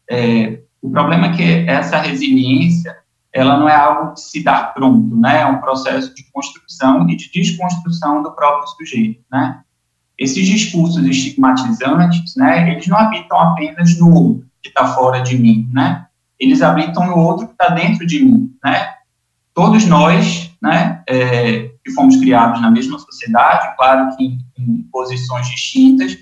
É, 0.09 0.61
o 0.81 0.89
problema 0.89 1.27
é 1.27 1.35
que 1.35 1.43
essa 1.69 1.97
resiliência 1.97 3.02
ela 3.33 3.57
não 3.57 3.67
é 3.67 3.75
algo 3.75 4.13
que 4.13 4.19
se 4.19 4.43
dá 4.43 4.63
pronto, 4.63 5.15
né? 5.15 5.41
É 5.41 5.45
um 5.45 5.59
processo 5.59 6.13
de 6.13 6.23
construção 6.31 7.09
e 7.09 7.15
de 7.15 7.31
desconstrução 7.31 8.21
do 8.21 8.31
próprio 8.31 8.67
sujeito, 8.67 9.23
né? 9.31 9.61
Esses 10.17 10.45
discursos 10.45 11.03
estigmatizantes, 11.03 12.35
né? 12.35 12.71
Eles 12.71 12.87
não 12.87 12.97
habitam 12.97 13.39
apenas 13.39 13.97
no 13.97 14.13
outro 14.13 14.45
que 14.61 14.69
está 14.69 14.85
fora 14.93 15.21
de 15.21 15.37
mim, 15.37 15.67
né? 15.73 16.05
Eles 16.39 16.61
habitam 16.61 17.07
no 17.07 17.17
outro 17.17 17.47
que 17.47 17.53
está 17.53 17.69
dentro 17.69 18.05
de 18.05 18.23
mim, 18.23 18.55
né? 18.63 18.93
Todos 19.53 19.85
nós, 19.87 20.51
né? 20.61 21.01
É, 21.09 21.71
que 21.83 21.91
fomos 21.91 22.15
criados 22.17 22.61
na 22.61 22.69
mesma 22.69 22.99
sociedade, 22.99 23.75
claro 23.75 24.15
que 24.15 24.23
em, 24.23 24.39
em 24.57 24.87
posições 24.91 25.47
distintas, 25.49 26.17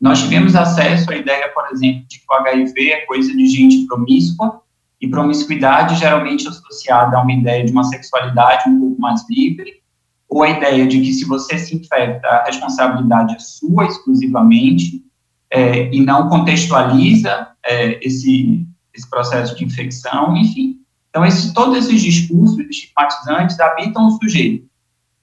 nós 0.00 0.20
tivemos 0.20 0.56
acesso 0.56 1.10
à 1.12 1.16
ideia, 1.16 1.48
por 1.54 1.68
exemplo, 1.70 2.04
de 2.08 2.18
que 2.18 2.24
o 2.28 2.34
HIV 2.34 2.90
é 2.90 3.06
coisa 3.06 3.32
de 3.34 3.46
gente 3.46 3.86
promíscua, 3.86 4.62
e 5.00 5.08
promiscuidade 5.08 5.96
geralmente 5.96 6.46
associada 6.46 7.16
a 7.16 7.22
uma 7.22 7.32
ideia 7.32 7.64
de 7.64 7.72
uma 7.72 7.84
sexualidade 7.84 8.68
um 8.68 8.78
pouco 8.78 9.00
mais 9.00 9.24
livre, 9.30 9.80
ou 10.28 10.42
a 10.42 10.50
ideia 10.50 10.86
de 10.86 11.00
que 11.00 11.12
se 11.12 11.24
você 11.24 11.58
se 11.58 11.74
infecta, 11.76 12.28
a 12.28 12.44
responsabilidade 12.44 13.34
é 13.34 13.38
sua 13.38 13.86
exclusivamente, 13.86 15.02
é, 15.50 15.92
e 15.92 16.00
não 16.00 16.28
contextualiza 16.28 17.48
é, 17.64 17.98
esse, 18.06 18.64
esse 18.94 19.10
processo 19.10 19.56
de 19.56 19.64
infecção, 19.64 20.36
enfim. 20.36 20.78
Então, 21.08 21.24
esse, 21.24 21.52
todos 21.52 21.76
esses 21.76 22.00
discursos 22.00 22.58
estigmatizantes 22.58 23.58
habitam 23.58 24.06
o 24.06 24.10
sujeito, 24.12 24.64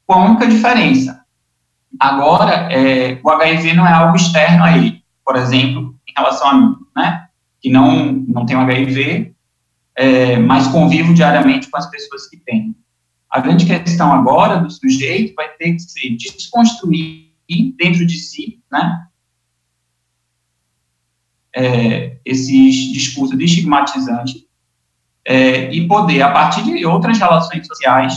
com 0.05 0.13
a 0.15 0.25
única 0.25 0.47
diferença. 0.47 1.21
Agora, 1.97 2.71
é, 2.71 3.19
o 3.23 3.29
HIV 3.29 3.73
não 3.73 3.87
é 3.87 3.93
algo 3.93 4.17
externo 4.17 4.63
a 4.63 4.77
ele, 4.77 5.01
por 5.25 5.37
exemplo, 5.37 5.95
em 6.07 6.13
relação 6.15 6.47
a 6.49 6.53
mim, 6.55 6.75
né? 6.95 7.27
Que 7.61 7.69
não, 7.69 8.11
não 8.11 8.45
tem 8.45 8.57
HIV, 8.57 9.33
é, 9.97 10.37
mas 10.37 10.67
convivo 10.67 11.11
diariamente 11.11 11.69
com 11.69 11.77
as 11.77 11.89
pessoas 11.89 12.27
que 12.29 12.37
têm. 12.37 12.75
A 13.29 13.39
grande 13.39 13.65
questão 13.65 14.13
agora 14.13 14.57
do 14.59 14.69
sujeito 14.69 15.33
vai 15.35 15.49
ter 15.49 15.73
que 15.73 15.79
ser 15.79 16.09
desconstruir 16.11 17.33
dentro 17.77 18.05
de 18.05 18.17
si, 18.17 18.61
né, 18.71 19.07
é, 21.55 22.17
esses 22.23 22.93
discursos 22.93 23.37
estigmatizantes 23.39 24.45
é, 25.25 25.73
e 25.73 25.87
poder, 25.87 26.21
a 26.21 26.31
partir 26.31 26.63
de 26.63 26.85
outras 26.85 27.17
relações 27.17 27.65
sociais, 27.65 28.13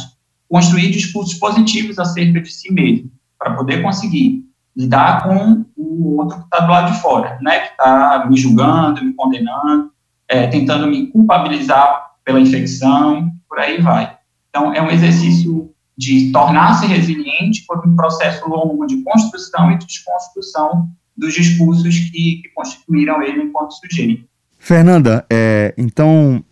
construir 0.48 0.90
discursos 0.90 1.34
positivos 1.38 1.98
acerca 1.98 2.40
de 2.40 2.52
si 2.52 2.70
mesmo, 2.70 3.10
para 3.38 3.54
poder 3.54 3.82
conseguir 3.82 4.44
lidar 4.76 5.22
com 5.22 5.64
o 5.76 6.18
outro 6.18 6.38
que 6.38 6.44
está 6.44 6.60
do 6.60 6.70
lado 6.70 6.92
de 6.92 7.00
fora, 7.00 7.38
né, 7.40 7.60
que 7.60 7.70
está 7.70 8.26
me 8.28 8.36
julgando, 8.36 9.02
me 9.02 9.14
condenando, 9.14 9.90
é, 10.30 10.46
tentando 10.46 10.86
me 10.86 11.08
culpabilizar 11.08 12.12
pela 12.24 12.40
infecção, 12.40 13.32
por 13.48 13.58
aí 13.58 13.82
vai. 13.82 14.16
Então, 14.48 14.72
é 14.72 14.80
um 14.80 14.88
exercício 14.88 15.70
de 15.98 16.30
tornar-se 16.30 16.86
resiliente 16.86 17.64
por 17.66 17.84
um 17.86 17.96
processo 17.96 18.48
longo 18.48 18.86
de 18.86 19.02
construção 19.02 19.72
e 19.72 19.78
desconstrução 19.78 20.88
dos 21.16 21.34
discursos 21.34 21.98
que, 21.98 22.42
que 22.42 22.48
constituíram 22.54 23.20
ele 23.20 23.42
enquanto 23.42 23.72
sujeito. 23.72 24.24
Fernanda, 24.56 25.26
é, 25.28 25.74
então 25.76 26.42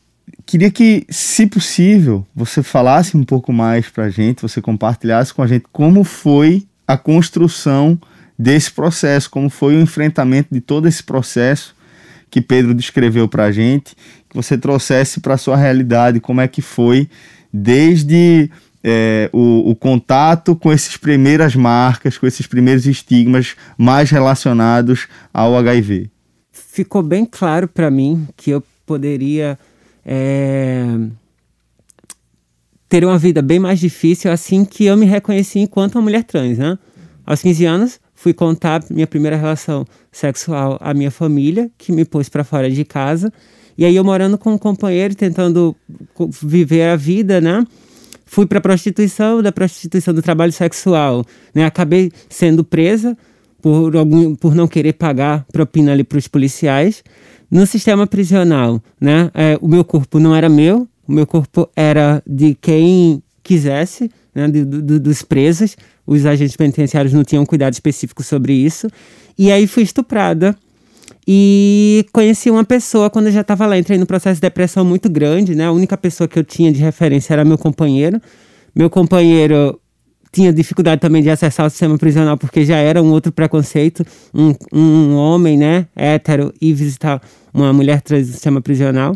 queria 0.45 0.71
que, 0.71 1.07
se 1.09 1.47
possível, 1.47 2.27
você 2.35 2.63
falasse 2.63 3.17
um 3.17 3.25
pouco 3.25 3.53
mais 3.53 3.89
para 3.89 4.05
a 4.05 4.11
gente, 4.11 4.43
você 4.43 4.61
compartilhasse 4.61 5.33
com 5.33 5.43
a 5.43 5.47
gente 5.47 5.67
como 5.73 6.03
foi 6.03 6.67
a 6.87 6.97
construção 6.97 7.99
desse 8.39 8.73
processo, 8.73 9.31
como 9.31 9.49
foi 9.49 9.77
o 9.77 9.81
enfrentamento 9.81 10.49
de 10.53 10.61
todo 10.61 10.89
esse 10.89 11.03
processo 11.03 11.78
que 12.31 12.41
Pedro 12.41 12.75
descreveu 12.75 13.29
para 13.29 13.45
a 13.45 13.53
gente, 13.53 13.95
que 14.29 14.37
você 14.37 14.57
trouxesse 14.59 15.21
para 15.21 15.35
a 15.35 15.39
sua 15.39 15.57
realidade, 15.57 16.21
como 16.21 16.41
é 16.41 16.49
que 16.49 16.61
foi 16.61 17.09
desde 17.53 18.51
é, 18.83 19.29
o, 19.33 19.71
o, 19.71 19.75
contato 19.75 20.55
com 20.55 20.71
essas 20.71 20.97
primeiras 20.97 21.55
marcas, 21.55 22.17
com 22.19 22.27
esses 22.27 22.47
primeiros 22.47 22.87
estigmas 22.87 23.57
mais 23.77 24.11
relacionados 24.11 25.09
ao 25.33 25.57
HIV. 25.57 26.11
Ficou 26.53 27.03
bem 27.03 27.25
claro 27.25 27.67
para 27.67 27.91
mim 27.91 28.27
que 28.37 28.51
eu 28.51 28.63
poderia 28.87 29.59
é, 30.05 30.85
ter 32.89 33.05
uma 33.05 33.19
vida 33.19 33.43
bem 33.43 33.59
mais 33.59 33.81
difícil 33.81 34.31
assim 34.31 34.65
que 34.65 34.85
eu 34.85 34.97
me 34.97 35.07
reconheci 35.07 35.59
enquanto 35.59 35.97
uma 35.97 36.03
mulher 36.03 36.25
trans, 36.25 36.59
né? 36.59 36.79
Aos 37.27 37.43
15 37.43 37.65
anos, 37.67 38.01
fui 38.19 38.35
contar 38.35 38.83
minha 38.91 39.07
primeira 39.07 39.37
relação 39.37 39.87
sexual 40.11 40.77
à 40.81 40.93
minha 40.93 41.11
família, 41.11 41.71
que 41.79 41.93
me 41.93 42.05
pôs 42.05 42.29
para 42.29 42.43
fora 42.43 42.69
de 42.69 42.85
casa. 42.85 43.33
E 43.77 43.85
aí 43.85 43.95
eu 43.95 44.03
morando 44.03 44.37
com 44.37 44.55
um 44.55 44.59
companheiro, 44.59 45.15
tentando 45.15 45.75
viver 46.43 46.89
a 46.89 46.97
vida, 46.97 47.41
né? 47.41 47.65
Fui 48.27 48.45
para 48.45 48.61
prostituição, 48.61 49.41
da 49.41 49.53
prostituição 49.53 50.13
do 50.13 50.21
trabalho 50.21 50.51
sexual, 50.51 51.25
né? 51.55 51.65
Acabei 51.65 52.11
sendo 52.29 52.65
presa 52.65 53.17
por 53.63 53.97
algum, 53.97 54.35
por 54.35 54.53
não 54.53 54.67
querer 54.67 54.95
pagar 54.95 55.47
propina 55.53 55.93
ali 55.93 56.03
para 56.03 56.19
os 56.19 56.27
policiais. 56.27 57.05
No 57.49 57.69
sistema 57.69 58.05
prisional, 58.05 58.83
né? 59.01 59.31
É, 59.33 59.57
o 59.61 59.69
meu 59.69 59.85
corpo 59.85 60.19
não 60.19 60.35
era 60.35 60.49
meu, 60.49 60.89
o 61.07 61.13
meu 61.13 61.27
corpo 61.27 61.71
era 61.77 62.21
de 62.27 62.57
quem 62.61 63.23
quisesse, 63.45 64.11
né? 64.35 64.49
De, 64.49 64.65
de, 64.65 64.99
dos 64.99 65.23
presos 65.23 65.77
os 66.09 66.25
agentes 66.25 66.57
penitenciários 66.57 67.13
não 67.13 67.23
tinham 67.23 67.45
cuidado 67.45 67.75
específico 67.75 68.23
sobre 68.23 68.55
isso. 68.55 68.89
E 69.39 69.53
aí 69.53 69.67
fui 69.67 69.83
estuprada. 69.83 70.57
E 71.27 72.07
conheci 72.11 72.51
uma 72.51 72.65
pessoa 72.65 73.11
quando 73.11 73.27
eu 73.27 73.33
já 73.33 73.43
estava 73.43 73.67
lá. 73.67 73.79
Entrei 73.79 73.99
no 73.99 74.07
processo 74.07 74.37
de 74.37 74.41
depressão 74.41 74.87
muito 74.87 75.11
grande, 75.11 75.55
né? 75.55 75.67
A 75.67 75.71
única 75.71 75.99
pessoa 75.99 76.27
que 76.27 76.39
eu 76.39 76.45
tinha 76.45 76.73
de 76.73 76.81
referência 76.81 77.35
era 77.35 77.45
meu 77.45 77.59
companheiro. 77.59 78.19
Meu 78.75 78.89
companheiro 78.89 79.79
tinha 80.33 80.51
dificuldade 80.51 80.99
também 80.99 81.23
de 81.23 81.29
acessar 81.29 81.67
o 81.67 81.71
sistema 81.71 81.99
prisional 81.99 82.39
porque 82.39 82.65
já 82.65 82.77
era 82.77 83.03
um 83.03 83.11
outro 83.11 83.31
preconceito. 83.31 84.03
Um, 84.35 84.55
um 84.73 85.15
homem, 85.15 85.59
né? 85.59 85.87
Hétero, 85.95 86.55
e 86.59 86.73
visitar 86.73 87.21
uma 87.53 87.71
mulher 87.71 88.01
trans 88.01 88.29
no 88.29 88.33
sistema 88.33 88.63
prisional 88.63 89.15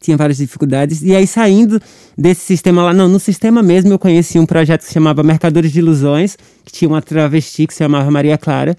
tinha 0.00 0.16
várias 0.16 0.38
dificuldades. 0.38 1.02
E 1.02 1.14
aí, 1.14 1.26
saindo 1.26 1.80
desse 2.16 2.42
sistema 2.42 2.82
lá, 2.82 2.92
não, 2.92 3.08
no 3.08 3.18
sistema 3.18 3.62
mesmo, 3.62 3.92
eu 3.92 3.98
conheci 3.98 4.38
um 4.38 4.46
projeto 4.46 4.82
que 4.82 4.88
se 4.88 4.94
chamava 4.94 5.22
Mercadores 5.22 5.72
de 5.72 5.78
Ilusões, 5.78 6.36
que 6.64 6.72
tinha 6.72 6.88
uma 6.88 7.02
travesti 7.02 7.66
que 7.66 7.74
se 7.74 7.78
chamava 7.78 8.10
Maria 8.10 8.38
Clara. 8.38 8.76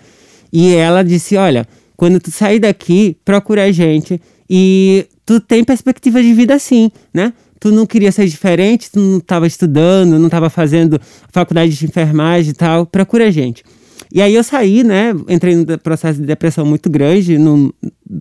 E 0.52 0.74
ela 0.74 1.04
disse: 1.04 1.36
Olha, 1.36 1.68
quando 1.98 2.20
tu 2.20 2.32
sair 2.32 2.60
daqui, 2.60 3.18
procura 3.26 3.66
a 3.66 3.72
gente. 3.72 4.22
E 4.50 5.06
tu 5.26 5.40
tem 5.40 5.64
perspectiva 5.64 6.22
de 6.22 6.34
vida 6.34 6.56
assim, 6.56 6.92
né? 7.14 7.34
Tu 7.60 7.72
não 7.72 7.86
queria 7.86 8.12
ser 8.12 8.26
diferente, 8.26 8.90
tu 8.90 9.00
não 9.00 9.18
estava 9.18 9.46
estudando, 9.46 10.18
não 10.18 10.28
estava 10.28 10.50
fazendo 10.50 11.00
faculdade 11.30 11.76
de 11.76 11.86
enfermagem 11.86 12.52
e 12.52 12.54
tal, 12.54 12.86
procura 12.86 13.28
a 13.28 13.32
gente. 13.32 13.64
E 14.12 14.22
aí 14.22 14.34
eu 14.34 14.44
saí, 14.44 14.84
né? 14.84 15.14
Entrei 15.28 15.56
num 15.56 15.66
processo 15.78 16.20
de 16.20 16.26
depressão 16.26 16.66
muito 16.66 16.90
grande, 16.90 17.38
não, 17.38 17.72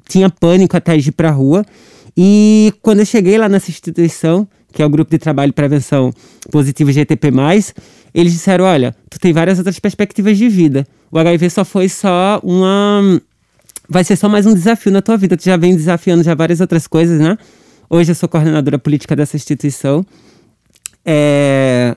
tinha 0.06 0.28
pânico 0.28 0.76
até 0.76 0.96
de 0.96 1.08
ir 1.08 1.12
pra 1.12 1.30
rua. 1.30 1.64
E 2.20 2.74
quando 2.82 2.98
eu 2.98 3.06
cheguei 3.06 3.38
lá 3.38 3.48
nessa 3.48 3.70
instituição, 3.70 4.48
que 4.72 4.82
é 4.82 4.84
o 4.84 4.90
grupo 4.90 5.08
de 5.08 5.18
trabalho 5.18 5.50
e 5.50 5.52
prevenção 5.52 6.12
positiva 6.50 6.90
GTP+, 6.90 7.30
eles 8.12 8.32
disseram, 8.32 8.64
olha, 8.64 8.92
tu 9.08 9.20
tem 9.20 9.32
várias 9.32 9.58
outras 9.58 9.78
perspectivas 9.78 10.36
de 10.36 10.48
vida. 10.48 10.84
O 11.12 11.18
HIV 11.20 11.48
só 11.48 11.64
foi 11.64 11.88
só 11.88 12.40
uma 12.42 13.22
vai 13.88 14.02
ser 14.02 14.16
só 14.16 14.28
mais 14.28 14.46
um 14.46 14.52
desafio 14.52 14.90
na 14.90 15.00
tua 15.00 15.16
vida. 15.16 15.36
Tu 15.36 15.44
já 15.44 15.56
vem 15.56 15.76
desafiando 15.76 16.24
já 16.24 16.34
várias 16.34 16.60
outras 16.60 16.88
coisas, 16.88 17.20
né? 17.20 17.38
Hoje 17.88 18.10
eu 18.10 18.16
sou 18.16 18.28
coordenadora 18.28 18.80
política 18.80 19.14
dessa 19.14 19.36
instituição. 19.36 20.04
É... 21.06 21.94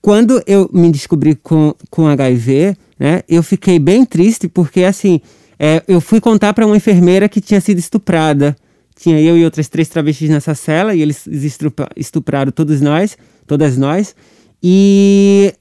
Quando 0.00 0.40
eu 0.46 0.70
me 0.72 0.92
descobri 0.92 1.34
com, 1.34 1.74
com 1.90 2.06
HIV, 2.06 2.76
né, 3.00 3.22
eu 3.28 3.42
fiquei 3.42 3.80
bem 3.80 4.04
triste 4.04 4.46
porque, 4.46 4.84
assim, 4.84 5.20
é, 5.58 5.82
eu 5.88 6.00
fui 6.00 6.20
contar 6.20 6.54
para 6.54 6.64
uma 6.64 6.76
enfermeira 6.76 7.28
que 7.28 7.40
tinha 7.40 7.60
sido 7.60 7.78
estuprada. 7.78 8.56
Tinha 8.98 9.20
eu 9.20 9.38
e 9.38 9.44
outras 9.44 9.68
três 9.68 9.88
travestis 9.88 10.28
nessa 10.28 10.56
cela 10.56 10.92
e 10.92 11.00
eles 11.00 11.24
estupraram 11.96 12.50
todos 12.50 12.80
nós, 12.80 13.16
todas 13.46 13.78
nós. 13.78 14.14
E 14.60 15.54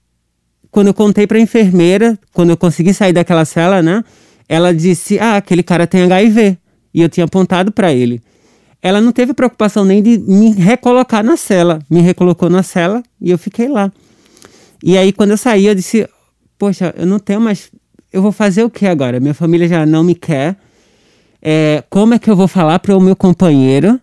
quando 0.71 0.87
eu 0.87 0.93
contei 0.93 1.27
para 1.27 1.37
a 1.37 1.41
enfermeira, 1.41 2.17
quando 2.33 2.49
eu 2.49 2.57
consegui 2.57 2.95
sair 2.95 3.13
daquela 3.13 3.45
cela, 3.45 3.81
né, 3.81 4.03
ela 4.49 4.73
disse: 4.73 5.19
"Ah, 5.19 5.37
aquele 5.37 5.61
cara 5.61 5.85
tem 5.85 6.01
HIV". 6.01 6.57
E 6.91 7.01
eu 7.01 7.09
tinha 7.09 7.25
apontado 7.25 7.71
para 7.71 7.93
ele. 7.93 8.19
Ela 8.81 8.99
não 8.99 9.11
teve 9.11 9.33
preocupação 9.35 9.85
nem 9.85 10.01
de 10.01 10.17
me 10.17 10.51
recolocar 10.51 11.23
na 11.23 11.37
cela, 11.37 11.79
me 11.87 12.01
recolocou 12.01 12.49
na 12.49 12.63
cela 12.63 13.03
e 13.21 13.29
eu 13.29 13.37
fiquei 13.37 13.67
lá. 13.67 13.91
E 14.83 14.97
aí 14.97 15.11
quando 15.13 15.31
eu 15.31 15.37
saí, 15.37 15.67
eu 15.67 15.75
disse: 15.75 16.09
"Poxa, 16.57 16.91
eu 16.97 17.05
não 17.05 17.19
tenho 17.19 17.39
mais 17.39 17.69
eu 18.11 18.21
vou 18.21 18.31
fazer 18.31 18.63
o 18.63 18.69
que 18.69 18.87
agora? 18.87 19.19
Minha 19.19 19.33
família 19.35 19.67
já 19.67 19.85
não 19.85 20.03
me 20.03 20.15
quer. 20.15 20.57
É, 21.41 21.83
como 21.89 22.13
é 22.13 22.19
que 22.19 22.29
eu 22.29 22.35
vou 22.35 22.47
falar 22.47 22.79
para 22.79 22.95
o 22.95 23.01
meu 23.01 23.15
companheiro, 23.15 23.99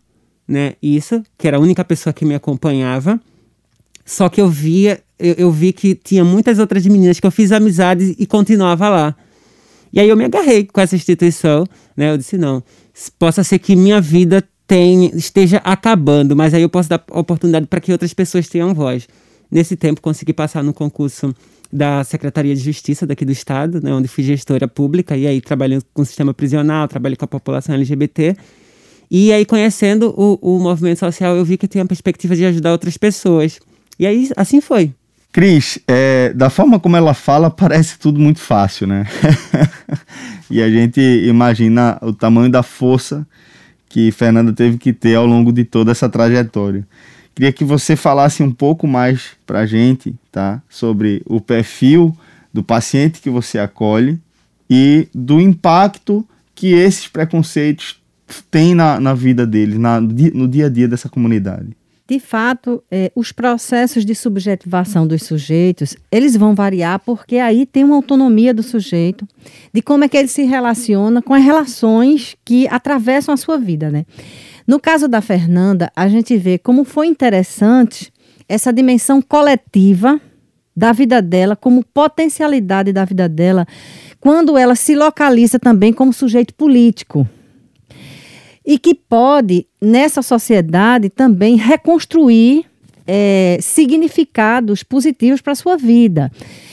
né? 0.46 0.74
Isso, 0.82 1.22
que 1.36 1.48
era 1.48 1.56
a 1.56 1.60
única 1.60 1.84
pessoa 1.84 2.12
que 2.12 2.24
me 2.24 2.34
acompanhava. 2.34 3.20
Só 4.04 4.28
que 4.28 4.40
eu 4.40 4.48
via, 4.48 5.00
eu, 5.18 5.34
eu 5.34 5.50
vi 5.50 5.72
que 5.72 5.94
tinha 5.94 6.24
muitas 6.24 6.58
outras 6.58 6.86
meninas 6.86 7.18
que 7.18 7.26
eu 7.26 7.30
fiz 7.30 7.52
amizades 7.52 8.14
e 8.18 8.26
continuava 8.26 8.88
lá. 8.88 9.16
E 9.92 10.00
aí 10.00 10.08
eu 10.08 10.16
me 10.16 10.24
agarrei 10.24 10.64
com 10.64 10.80
essa 10.80 10.96
instituição, 10.96 11.66
né? 11.96 12.10
Eu 12.10 12.18
disse, 12.18 12.36
não, 12.36 12.62
possa 13.18 13.42
ser 13.44 13.58
que 13.58 13.74
minha 13.76 14.00
vida 14.00 14.42
tem, 14.66 15.06
esteja 15.16 15.58
acabando, 15.58 16.34
mas 16.34 16.54
aí 16.54 16.62
eu 16.62 16.68
posso 16.68 16.88
dar 16.88 17.02
oportunidade 17.10 17.66
para 17.66 17.80
que 17.80 17.92
outras 17.92 18.12
pessoas 18.12 18.48
tenham 18.48 18.74
voz. 18.74 19.06
Nesse 19.50 19.76
tempo 19.76 20.00
consegui 20.00 20.32
passar 20.32 20.62
no 20.62 20.72
concurso 20.72 21.34
da 21.74 22.04
Secretaria 22.04 22.54
de 22.54 22.60
Justiça 22.60 23.04
daqui 23.04 23.24
do 23.24 23.32
estado, 23.32 23.80
né, 23.82 23.92
onde 23.92 24.06
fui 24.06 24.22
gestora 24.22 24.68
pública 24.68 25.16
e 25.16 25.26
aí 25.26 25.40
trabalhando 25.40 25.82
com 25.92 26.02
o 26.02 26.06
sistema 26.06 26.32
prisional, 26.32 26.86
trabalhei 26.86 27.16
com 27.16 27.24
a 27.24 27.28
população 27.28 27.74
LGBT. 27.74 28.36
E 29.10 29.32
aí 29.32 29.44
conhecendo 29.44 30.14
o, 30.16 30.38
o 30.40 30.60
movimento 30.60 31.00
social, 31.00 31.34
eu 31.34 31.44
vi 31.44 31.58
que 31.58 31.66
tinha 31.66 31.82
a 31.82 31.86
perspectiva 31.86 32.36
de 32.36 32.44
ajudar 32.46 32.70
outras 32.70 32.96
pessoas. 32.96 33.58
E 33.98 34.06
aí 34.06 34.30
assim 34.36 34.60
foi. 34.60 34.92
Cris, 35.32 35.80
é, 35.88 36.32
da 36.32 36.48
forma 36.48 36.78
como 36.78 36.96
ela 36.96 37.12
fala, 37.12 37.50
parece 37.50 37.98
tudo 37.98 38.20
muito 38.20 38.38
fácil, 38.38 38.86
né? 38.86 39.04
e 40.48 40.62
a 40.62 40.70
gente 40.70 41.00
imagina 41.00 41.98
o 42.00 42.12
tamanho 42.12 42.48
da 42.48 42.62
força 42.62 43.26
que 43.88 44.12
Fernanda 44.12 44.52
teve 44.52 44.78
que 44.78 44.92
ter 44.92 45.16
ao 45.16 45.26
longo 45.26 45.52
de 45.52 45.64
toda 45.64 45.90
essa 45.90 46.08
trajetória. 46.08 46.86
Queria 47.34 47.52
que 47.52 47.64
você 47.64 47.96
falasse 47.96 48.42
um 48.42 48.52
pouco 48.52 48.86
mais 48.86 49.32
para 49.44 49.60
a 49.60 49.66
gente, 49.66 50.14
tá? 50.30 50.62
Sobre 50.68 51.22
o 51.26 51.40
perfil 51.40 52.16
do 52.52 52.62
paciente 52.62 53.20
que 53.20 53.28
você 53.28 53.58
acolhe 53.58 54.20
e 54.70 55.08
do 55.12 55.40
impacto 55.40 56.26
que 56.54 56.72
esses 56.72 57.08
preconceitos 57.08 58.00
têm 58.50 58.74
na, 58.74 59.00
na 59.00 59.14
vida 59.14 59.44
deles, 59.44 59.78
na, 59.78 60.00
no 60.00 60.46
dia 60.46 60.66
a 60.66 60.68
dia 60.68 60.86
dessa 60.86 61.08
comunidade. 61.08 61.76
De 62.06 62.20
fato, 62.20 62.84
é, 62.90 63.10
os 63.14 63.32
processos 63.32 64.04
de 64.04 64.14
subjetivação 64.14 65.06
dos 65.06 65.22
sujeitos, 65.22 65.96
eles 66.12 66.36
vão 66.36 66.54
variar 66.54 66.98
porque 66.98 67.38
aí 67.38 67.64
tem 67.64 67.82
uma 67.82 67.96
autonomia 67.96 68.52
do 68.52 68.62
sujeito, 68.62 69.26
de 69.72 69.80
como 69.80 70.04
é 70.04 70.08
que 70.08 70.16
ele 70.16 70.28
se 70.28 70.42
relaciona 70.42 71.22
com 71.22 71.32
as 71.32 71.42
relações 71.42 72.36
que 72.44 72.68
atravessam 72.68 73.32
a 73.32 73.38
sua 73.38 73.56
vida, 73.56 73.90
né? 73.90 74.04
No 74.66 74.80
caso 74.80 75.06
da 75.06 75.20
Fernanda, 75.20 75.90
a 75.94 76.08
gente 76.08 76.36
vê 76.36 76.58
como 76.58 76.84
foi 76.84 77.06
interessante 77.06 78.12
essa 78.48 78.72
dimensão 78.72 79.20
coletiva 79.20 80.20
da 80.76 80.92
vida 80.92 81.22
dela, 81.22 81.54
como 81.54 81.84
potencialidade 81.84 82.92
da 82.92 83.04
vida 83.04 83.28
dela, 83.28 83.66
quando 84.18 84.56
ela 84.56 84.74
se 84.74 84.94
localiza 84.94 85.58
também 85.58 85.92
como 85.92 86.12
sujeito 86.12 86.54
político 86.54 87.28
e 88.66 88.78
que 88.78 88.94
pode, 88.94 89.66
nessa 89.80 90.22
sociedade, 90.22 91.10
também 91.10 91.56
reconstruir 91.56 92.64
é, 93.06 93.58
significados 93.60 94.82
positivos 94.82 95.42
para 95.42 95.52
a 95.52 95.56
sua 95.56 95.76
vida. 95.76 96.32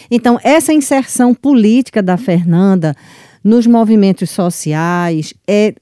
Então, 0.09 0.39
essa 0.43 0.73
inserção 0.73 1.33
política 1.33 2.01
da 2.01 2.15
Fernanda 2.15 2.95
nos 3.43 3.67
movimentos 3.67 4.29
sociais 4.29 5.33
é, 5.45 5.75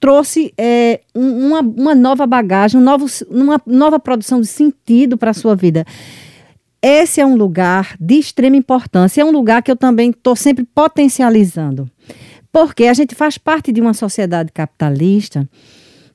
trouxe 0.00 0.52
é, 0.58 1.00
uma, 1.14 1.60
uma 1.60 1.94
nova 1.94 2.26
bagagem, 2.26 2.80
um 2.80 2.84
novo, 2.84 3.06
uma 3.30 3.60
nova 3.66 3.98
produção 3.98 4.40
de 4.40 4.46
sentido 4.46 5.16
para 5.16 5.30
a 5.30 5.34
sua 5.34 5.54
vida. 5.54 5.84
Esse 6.82 7.20
é 7.20 7.26
um 7.26 7.34
lugar 7.34 7.96
de 7.98 8.16
extrema 8.16 8.56
importância, 8.56 9.22
é 9.22 9.24
um 9.24 9.30
lugar 9.30 9.62
que 9.62 9.70
eu 9.70 9.76
também 9.76 10.10
estou 10.10 10.36
sempre 10.36 10.64
potencializando. 10.64 11.90
Porque 12.52 12.86
a 12.86 12.94
gente 12.94 13.14
faz 13.14 13.38
parte 13.38 13.72
de 13.72 13.80
uma 13.80 13.94
sociedade 13.94 14.52
capitalista 14.52 15.48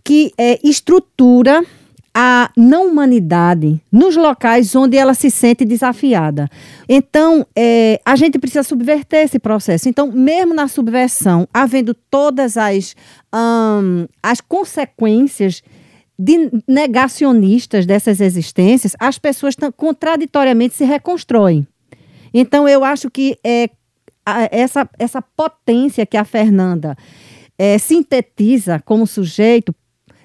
que 0.04 0.32
é, 0.38 0.60
estrutura 0.64 1.64
a 2.22 2.52
não 2.58 2.90
humanidade 2.90 3.82
nos 3.90 4.18
locais 4.18 4.76
onde 4.76 4.98
ela 4.98 5.14
se 5.14 5.32
sente 5.32 5.64
desafiada. 5.64 6.50
Então, 6.90 7.48
é, 7.56 8.02
a 8.04 8.14
gente 8.18 8.38
precisa 8.38 8.62
subverter 8.62 9.22
esse 9.22 9.40
processo. 9.40 9.88
Então, 9.88 10.12
mesmo 10.12 10.54
na 10.54 10.68
subversão, 10.68 11.48
havendo 11.54 11.94
todas 11.94 12.58
as, 12.58 12.94
as 14.22 14.42
consequências 14.42 15.64
de 16.20 16.52
negacionistas 16.68 17.86
dessas 17.86 18.20
existências, 18.20 18.98
as 19.00 19.18
pessoas 19.18 19.56
contraditoriamente 19.78 20.76
se 20.76 20.84
reconstroem. 20.84 21.66
Então, 22.34 22.68
eu 22.68 22.84
acho 22.84 23.10
que 23.10 23.40
é, 23.46 23.70
essa, 24.52 24.90
essa 25.00 25.22
potência 25.22 26.06
que 26.06 26.18
a 26.18 26.26
Fernanda 26.26 26.98
é, 27.58 27.78
sintetiza 27.78 28.78
como 28.84 29.08
sujeito 29.08 29.74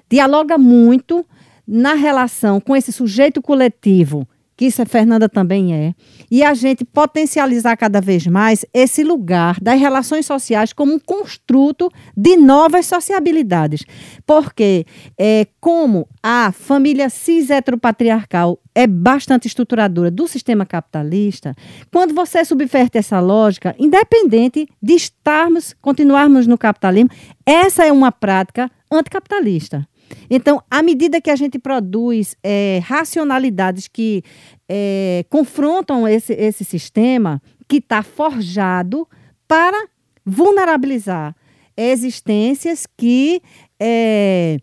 dialoga 0.09 0.57
muito 0.57 1.25
na 1.67 1.93
relação 1.93 2.59
com 2.59 2.75
esse 2.75 2.91
sujeito 2.91 3.41
coletivo, 3.41 4.27
que 4.57 4.65
isso 4.65 4.81
a 4.81 4.85
Fernanda 4.85 5.27
também 5.27 5.73
é, 5.73 5.93
e 6.31 6.43
a 6.43 6.53
gente 6.53 6.85
potencializar 6.85 7.75
cada 7.75 7.99
vez 7.99 8.25
mais 8.25 8.65
esse 8.73 9.03
lugar 9.03 9.59
das 9.61 9.79
relações 9.79 10.25
sociais 10.25 10.71
como 10.71 10.93
um 10.93 10.99
construto 10.99 11.91
de 12.15 12.37
novas 12.37 12.85
sociabilidades. 12.85 13.83
Porque, 14.25 14.85
é, 15.17 15.47
como 15.59 16.07
a 16.23 16.51
família 16.51 17.09
cis 17.09 17.49
heteropatriarcal 17.49 18.59
é 18.73 18.87
bastante 18.87 19.47
estruturadora 19.47 20.09
do 20.09 20.27
sistema 20.27 20.65
capitalista, 20.65 21.53
quando 21.91 22.13
você 22.13 22.43
subverte 22.45 22.97
essa 22.97 23.19
lógica, 23.19 23.75
independente 23.77 24.67
de 24.81 24.93
estarmos, 24.93 25.75
continuarmos 25.81 26.47
no 26.47 26.57
capitalismo, 26.57 27.09
essa 27.45 27.85
é 27.85 27.91
uma 27.91 28.11
prática 28.11 28.71
anticapitalista. 28.91 29.87
Então, 30.29 30.61
à 30.69 30.81
medida 30.81 31.21
que 31.21 31.29
a 31.29 31.35
gente 31.35 31.59
produz 31.59 32.35
é, 32.43 32.79
racionalidades 32.83 33.87
que 33.87 34.23
é, 34.69 35.25
confrontam 35.29 36.07
esse, 36.07 36.33
esse 36.33 36.63
sistema, 36.63 37.41
que 37.67 37.77
está 37.77 38.03
forjado 38.03 39.07
para 39.47 39.87
vulnerabilizar 40.25 41.35
existências 41.77 42.87
que 42.97 43.41
é, 43.79 44.57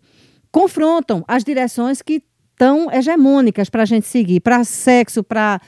confrontam 0.51 1.23
as 1.27 1.43
direções 1.43 2.01
que 2.01 2.21
estão 2.51 2.91
hegemônicas 2.91 3.69
para 3.69 3.83
a 3.83 3.85
gente 3.85 4.07
seguir, 4.07 4.39
para 4.39 4.63
sexo, 4.63 5.23
para 5.23 5.59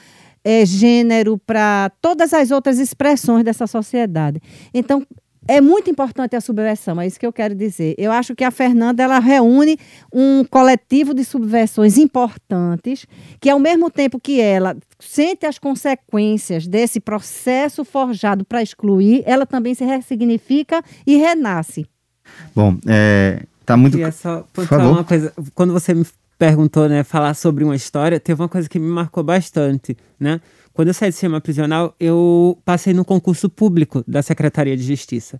é, 0.43 0.65
gênero, 0.65 1.37
para 1.37 1.91
todas 2.01 2.33
as 2.33 2.51
outras 2.51 2.77
expressões 2.79 3.43
dessa 3.43 3.67
sociedade. 3.67 4.39
Então, 4.73 5.05
é 5.47 5.61
muito 5.61 5.89
importante 5.89 6.35
a 6.35 6.41
subversão, 6.41 6.99
é 6.99 7.07
isso 7.07 7.19
que 7.19 7.25
eu 7.25 7.33
quero 7.33 7.53
dizer. 7.53 7.95
Eu 7.97 8.11
acho 8.11 8.35
que 8.35 8.43
a 8.43 8.51
Fernanda 8.51 9.03
ela 9.03 9.19
reúne 9.19 9.77
um 10.11 10.43
coletivo 10.43 11.13
de 11.13 11.23
subversões 11.23 11.97
importantes, 11.97 13.05
que 13.39 13.49
ao 13.49 13.59
mesmo 13.59 13.89
tempo 13.89 14.19
que 14.19 14.41
ela 14.41 14.75
sente 14.99 15.45
as 15.45 15.59
consequências 15.59 16.67
desse 16.67 16.99
processo 16.99 17.85
forjado 17.85 18.43
para 18.43 18.61
excluir, 18.61 19.23
ela 19.25 19.45
também 19.45 19.73
se 19.73 19.85
ressignifica 19.85 20.83
e 21.05 21.17
renasce. 21.17 21.85
Bom, 22.55 22.77
é, 22.87 23.43
tá 23.65 23.77
muito. 23.77 23.93
Queria 23.93 24.11
só 24.11 24.45
falar 24.67 24.89
uma 24.89 25.03
coisa. 25.03 25.31
Quando 25.53 25.73
você 25.73 25.93
me 25.93 26.05
perguntou, 26.37 26.89
né, 26.89 27.03
falar 27.03 27.33
sobre 27.33 27.63
uma 27.63 27.75
história, 27.75 28.19
teve 28.19 28.41
uma 28.41 28.49
coisa 28.49 28.67
que 28.67 28.79
me 28.79 28.87
marcou 28.87 29.23
bastante, 29.23 29.95
né? 30.19 30.41
Quando 30.75 30.89
eu 30.89 30.93
saí 30.93 31.09
do 31.09 31.13
sistema 31.13 31.39
prisional, 31.39 31.95
eu 31.97 32.59
passei 32.65 32.93
no 32.93 33.05
concurso 33.05 33.49
público 33.49 34.03
da 34.05 34.21
Secretaria 34.21 34.75
de 34.75 34.83
Justiça. 34.83 35.39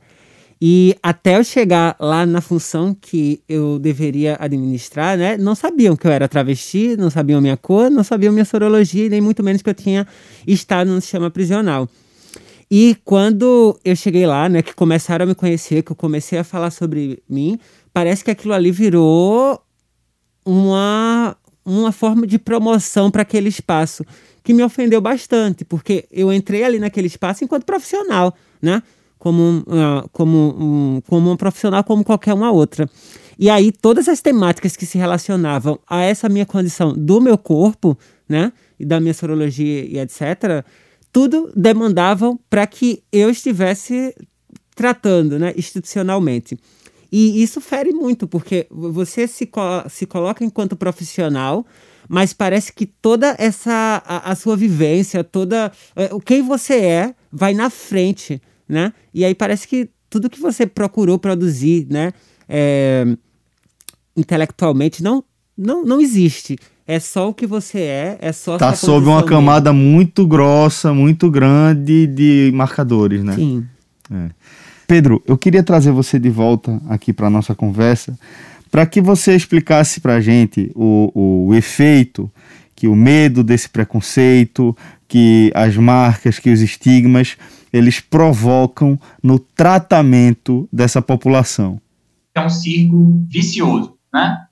E 0.62 0.96
até 1.04 1.38
eu 1.38 1.44
chegar 1.44 1.98
lá 2.00 2.26
na 2.26 2.40
função 2.40 2.96
que 2.96 3.44
eu 3.48 3.78
deveria 3.78 4.38
administrar, 4.40 5.18
né, 5.18 5.38
não 5.38 5.54
sabiam 5.54 5.98
que 5.98 6.08
eu 6.08 6.12
era 6.12 6.30
travesti, 6.30 6.96
não 6.96 7.10
sabiam 7.10 7.42
minha 7.42 7.58
cor, 7.58 7.92
não 7.92 8.02
sabiam 8.02 8.32
minha 8.32 8.46
sorologia, 8.46 9.10
nem 9.10 9.20
muito 9.20 9.44
menos 9.44 9.62
que 9.62 9.70
eu 9.70 9.74
tinha 9.74 10.08
estado 10.48 10.90
no 10.90 11.02
sistema 11.02 11.30
prisional. 11.30 11.90
E 12.72 12.96
quando 13.04 13.78
eu 13.84 13.94
cheguei 13.94 14.26
lá, 14.26 14.48
né, 14.48 14.62
que 14.62 14.74
começaram 14.74 15.26
a 15.26 15.28
me 15.28 15.36
conhecer, 15.36 15.84
que 15.84 15.92
eu 15.92 15.98
comecei 15.98 16.40
a 16.40 16.46
falar 16.46 16.72
sobre 16.72 17.22
mim, 17.30 17.60
parece 17.92 18.24
que 18.24 18.32
aquilo 18.32 18.54
ali 18.54 18.72
virou 18.72 19.62
uma, 20.46 21.36
uma 21.66 21.92
forma 21.92 22.26
de 22.26 22.40
promoção 22.40 23.12
para 23.12 23.24
aquele 23.24 23.50
espaço, 23.50 24.06
que 24.46 24.54
me 24.54 24.64
ofendeu 24.64 25.02
bastante, 25.02 25.66
porque 25.66 26.06
eu 26.12 26.32
entrei 26.32 26.64
ali 26.64 26.78
naquele 26.78 27.08
espaço 27.08 27.44
enquanto 27.44 27.66
profissional, 27.66 28.34
né? 28.62 28.82
Como, 29.18 29.60
uh, 29.62 30.08
como, 30.12 30.56
um, 30.60 31.02
como 31.08 31.32
um 31.32 31.36
profissional 31.36 31.84
como 31.84 32.04
qualquer 32.04 32.36
uma 32.36 32.52
outra. 32.52 32.88
E 33.40 33.50
aí 33.50 33.72
todas 33.72 34.08
as 34.08 34.22
temáticas 34.22 34.78
que 34.78 34.86
se 34.86 35.00
relacionavam 35.00 35.80
a 35.90 36.04
essa 36.04 36.30
minha 36.30 36.46
condição 36.46 36.94
do 36.94 37.20
meu 37.20 37.40
corpo, 37.40 37.98
né? 38.30 38.54
E 38.80 38.86
da 38.86 39.00
minha 39.00 39.16
sorologia 39.16 39.84
e 39.84 39.98
etc., 39.98 40.64
tudo 41.12 41.52
demandavam 41.56 42.40
para 42.48 42.68
que 42.68 43.02
eu 43.12 43.32
estivesse 43.32 44.16
tratando, 44.76 45.40
né, 45.40 45.54
institucionalmente. 45.58 46.60
E 47.12 47.42
isso 47.42 47.62
fere 47.62 47.94
muito, 47.94 48.28
porque 48.28 48.68
você 48.70 49.26
se, 49.26 49.50
se 49.90 50.06
coloca 50.06 50.44
enquanto 50.44 50.76
profissional, 50.76 51.66
mas 52.08 52.34
parece 52.34 52.74
que 52.74 52.86
toda 52.86 53.36
essa 53.38 54.02
a, 54.06 54.32
a 54.32 54.36
sua 54.36 54.56
vivência, 54.56 55.24
toda 55.24 55.72
é, 55.96 56.14
o 56.14 56.20
quem 56.20 56.42
você 56.42 56.76
é, 56.76 57.16
vai 57.32 57.54
na 57.54 57.70
frente, 57.70 58.42
né? 58.68 58.94
E 59.14 59.26
aí 59.26 59.34
parece 59.34 59.68
que 59.68 59.90
tudo 60.10 60.30
que 60.30 60.40
você 60.40 60.66
procurou 60.66 61.20
produzir, 61.20 61.88
né, 61.90 62.14
é, 62.48 63.06
intelectualmente 64.16 65.04
não 65.04 65.24
não 65.58 65.84
não 65.84 66.02
existe. 66.02 66.58
É 66.88 67.00
só 67.00 67.30
o 67.30 67.34
que 67.34 67.48
você 67.48 67.80
é, 67.80 68.18
é 68.22 68.32
só 68.32 68.58
Tá 68.58 68.76
sob 68.76 69.08
uma 69.08 69.24
camada 69.24 69.74
muito 69.74 70.28
grossa, 70.28 70.94
muito 70.94 71.32
grande 71.32 72.06
de 72.06 72.52
marcadores, 72.54 73.24
né? 73.24 73.34
Sim. 73.36 73.66
É. 74.12 74.30
Pedro, 74.88 75.22
eu 75.26 75.36
queria 75.36 75.64
trazer 75.64 75.92
você 75.92 76.20
de 76.20 76.30
volta 76.30 76.80
aqui 76.88 77.12
para 77.12 77.28
nossa 77.28 77.56
conversa, 77.56 78.18
para 78.76 78.86
que 78.86 79.00
você 79.00 79.34
explicasse 79.34 80.02
para 80.02 80.16
a 80.16 80.20
gente 80.20 80.70
o, 80.76 81.48
o 81.48 81.56
efeito 81.56 82.30
que 82.76 82.90
o 82.90 82.94
medo 82.94 83.42
desse 83.42 83.70
preconceito, 83.70 84.76
que 85.08 85.50
as 85.56 85.78
marcas, 85.78 86.40
que 86.40 86.50
os 86.50 86.60
estigmas, 86.60 87.38
eles 87.72 88.02
provocam 88.02 89.00
no 89.24 89.40
tratamento 89.40 90.68
dessa 90.74 91.02
população. 91.02 91.80
É 92.36 92.42
um 92.42 92.50
círculo 92.50 93.26
vicioso, 93.30 93.98
né? 94.14 94.46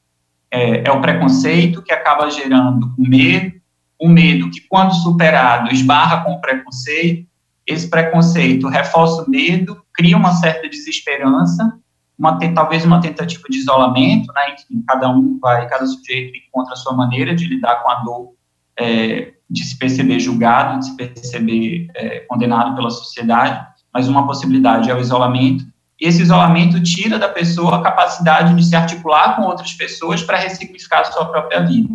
é, 0.49 0.87
é 0.87 0.91
o 0.93 1.01
preconceito 1.01 1.81
que 1.81 1.91
acaba 1.91 2.29
gerando 2.29 2.93
o 2.97 3.05
medo, 3.05 3.51
o 3.99 4.07
medo 4.07 4.49
que, 4.49 4.61
quando 4.69 4.95
superado, 4.95 5.69
esbarra 5.69 6.23
com 6.23 6.31
o 6.31 6.39
preconceito, 6.39 7.27
esse 7.67 7.89
preconceito 7.89 8.69
reforça 8.69 9.21
o 9.23 9.29
medo, 9.29 9.83
cria 9.93 10.15
uma 10.15 10.31
certa 10.31 10.69
desesperança, 10.69 11.77
uma, 12.17 12.37
talvez 12.53 12.85
uma 12.85 13.01
tentativa 13.01 13.43
de 13.49 13.57
isolamento, 13.57 14.31
né, 14.33 14.53
enfim, 14.53 14.83
cada 14.87 15.09
um 15.09 15.39
vai, 15.39 15.67
cada 15.67 15.85
sujeito 15.85 16.37
encontra 16.37 16.73
a 16.73 16.77
sua 16.77 16.93
maneira 16.93 17.35
de 17.35 17.45
lidar 17.45 17.81
com 17.81 17.89
a 17.89 17.95
dor, 17.95 18.33
é, 18.77 19.33
de 19.49 19.63
se 19.63 19.77
perceber 19.77 20.19
julgado, 20.19 20.79
de 20.79 20.85
se 20.85 20.95
perceber 20.95 21.87
é, 21.95 22.19
condenado 22.21 22.75
pela 22.75 22.89
sociedade, 22.89 23.65
mas 23.93 24.07
uma 24.07 24.25
possibilidade 24.25 24.89
é 24.89 24.95
o 24.95 24.99
isolamento, 24.99 25.65
esse 25.99 26.21
isolamento 26.21 26.81
tira 26.81 27.17
da 27.17 27.29
pessoa 27.29 27.77
a 27.77 27.81
capacidade 27.81 28.53
de 28.55 28.65
se 28.65 28.75
articular 28.75 29.35
com 29.35 29.43
outras 29.43 29.73
pessoas 29.73 30.21
para 30.21 30.37
ressignificar 30.37 31.01
a 31.01 31.05
sua 31.05 31.25
própria 31.25 31.61
vida. 31.61 31.89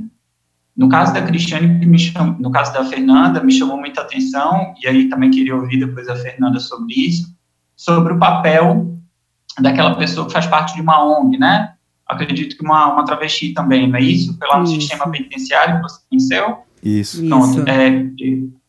No 0.77 0.89
caso 0.89 1.13
da 1.13 1.21
Cristiane, 1.21 1.85
no 2.39 2.51
caso 2.51 2.73
da 2.73 2.85
Fernanda, 2.85 3.43
me 3.43 3.53
chamou 3.53 3.77
muita 3.77 4.01
atenção, 4.01 4.73
e 4.83 4.89
aí 4.89 5.09
também 5.09 5.31
queria 5.31 5.55
ouvir 5.55 5.81
depois 5.81 6.09
a 6.09 6.17
Fernanda 6.17 6.61
sobre 6.61 6.95
isso, 6.95 7.37
sobre 7.77 8.15
o 8.15 8.19
papel 8.19 8.98
daquela 9.61 9.95
pessoa 9.95 10.27
que 10.27 10.33
faz 10.33 10.47
parte 10.47 10.75
de 10.75 10.81
uma 10.81 11.05
ONG, 11.05 11.39
né? 11.39 11.75
Acredito 12.07 12.57
que 12.57 12.65
uma, 12.65 12.93
uma 12.93 13.05
travesti 13.05 13.53
também, 13.53 13.89
não 13.89 13.99
é 13.99 14.03
isso? 14.03 14.39
Pelo 14.39 14.63
isso. 14.63 14.75
sistema 14.75 15.11
penitenciário 15.11 15.77
que 15.77 15.83
você 15.83 16.01
conheceu? 16.09 16.59
Isso. 16.83 17.27
Pronto, 17.27 17.59
isso. 17.59 17.69
É, 17.69 18.05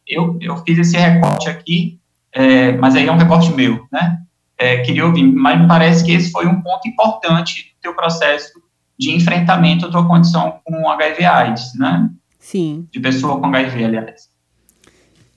eu, 0.07 0.37
eu 0.41 0.57
fiz 0.57 0.77
esse 0.79 0.97
recorte 0.97 1.49
aqui, 1.49 1.99
é, 2.33 2.73
mas 2.73 2.95
aí 2.95 3.07
é 3.07 3.11
um 3.11 3.17
recorte 3.17 3.51
meu, 3.53 3.87
né? 3.91 4.19
é, 4.59 4.79
queria 4.79 5.05
ouvir, 5.05 5.23
mas 5.23 5.59
me 5.59 5.67
parece 5.67 6.03
que 6.03 6.11
esse 6.11 6.29
foi 6.29 6.45
um 6.45 6.61
ponto 6.61 6.85
importante 6.85 7.73
do 7.73 7.81
teu 7.81 7.95
processo 7.95 8.61
de 8.99 9.11
enfrentamento 9.11 9.85
à 9.85 9.89
tua 9.89 10.05
condição 10.05 10.59
com 10.65 10.89
HIV 10.89 11.23
AIDS, 11.23 11.73
né? 11.75 12.09
Sim. 12.37 12.85
De 12.91 12.99
pessoa 12.99 13.39
com 13.39 13.47
HIV, 13.47 13.85
aliás. 13.85 14.27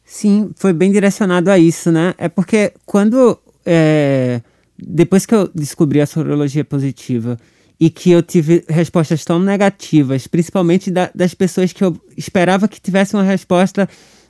Sim, 0.05 0.51
foi 0.57 0.73
bem 0.73 0.91
direcionado 0.91 1.51
a 1.51 1.57
isso, 1.57 1.93
né? 1.93 2.15
É 2.19 2.29
porque 2.29 2.73
quando. 2.85 3.39
É, 3.65 4.41
depois 4.87 5.27
que 5.27 5.35
eu 5.35 5.51
descobri 5.55 6.01
a 6.01 6.07
sorologia 6.07 6.65
positiva 6.65 7.37
e 7.79 7.91
que 7.91 8.11
eu 8.11 8.23
tive 8.23 8.65
respostas 8.69 9.25
tão 9.25 9.39
negativas, 9.39 10.27
principalmente 10.27 10.91
da, 10.91 11.11
das 11.15 11.35
pessoas 11.35 11.73
que 11.73 11.83
eu 11.83 11.97
esperava 12.17 12.69
que 12.69 12.81
tivessem 12.81 13.19
uma 13.19 13.27
resposta 13.27 13.89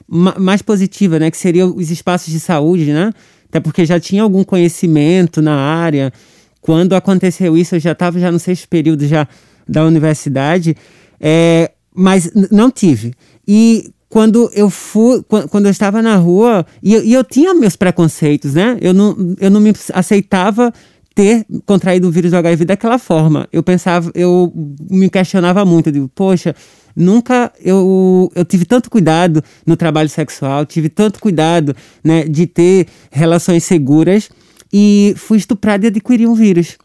ma 0.09 0.35
mais 0.38 0.62
positiva, 0.62 1.19
né? 1.19 1.31
Que 1.31 1.37
seriam 1.37 1.75
os 1.77 1.91
espaços 1.91 2.33
de 2.33 2.41
saúde, 2.41 2.93
né? 2.93 3.12
até 3.53 3.61
porque 3.61 3.85
já 3.85 4.01
tinha 4.01 4.23
algum 4.23 4.43
conhecimento 4.43 5.43
na 5.43 5.55
área. 5.55 6.11
Quando 6.62 6.95
aconteceu 6.95 7.55
isso, 7.55 7.75
eu 7.75 7.81
já 7.81 7.93
estava 7.93 8.19
já 8.19 8.33
no 8.33 8.38
sexto 8.38 8.67
período 8.67 9.07
já 9.07 9.29
da 9.69 9.85
universidade, 9.85 10.75
é, 11.21 11.71
mas 11.95 12.33
não 12.51 12.71
tive. 12.71 13.12
E 13.47 13.93
quando 14.12 14.51
eu 14.53 14.68
fui, 14.68 15.25
quando 15.48 15.64
eu 15.64 15.70
estava 15.70 16.03
na 16.03 16.16
rua, 16.16 16.66
e 16.83 16.92
eu, 16.92 17.03
e 17.03 17.14
eu 17.14 17.25
tinha 17.25 17.55
meus 17.55 17.77
preconceitos, 17.77 18.53
né? 18.53 18.77
Eu 18.79 18.92
não, 18.92 19.16
eu 19.40 19.51
não 19.51 19.59
me 19.59 19.72
aceitava 19.94 20.70
ter 21.14 21.46
contraído 21.64 22.09
o 22.09 22.11
vírus 22.11 22.31
do 22.31 22.37
HIV 22.37 22.66
daquela 22.66 22.98
forma. 22.98 23.48
Eu 23.51 23.62
pensava, 23.62 24.12
eu 24.14 24.53
me 24.90 25.09
questionava 25.09 25.64
muito, 25.64 25.88
eu 25.88 26.11
poxa, 26.14 26.55
nunca 26.94 27.51
eu, 27.59 28.31
eu 28.35 28.44
tive 28.44 28.66
tanto 28.66 28.90
cuidado 28.90 29.42
no 29.66 29.79
trabalho 29.79 30.11
sexual, 30.11 30.66
tive 30.66 30.90
tanto 30.90 31.18
cuidado 31.18 31.75
né, 32.05 32.25
de 32.25 32.46
ter 32.46 32.88
relações 33.11 33.64
seguras 33.64 34.29
e 34.70 35.14
fui 35.16 35.38
estuprada 35.38 35.87
e 35.87 35.88
adquiri 35.88 36.27
um 36.27 36.35
vírus. 36.35 36.77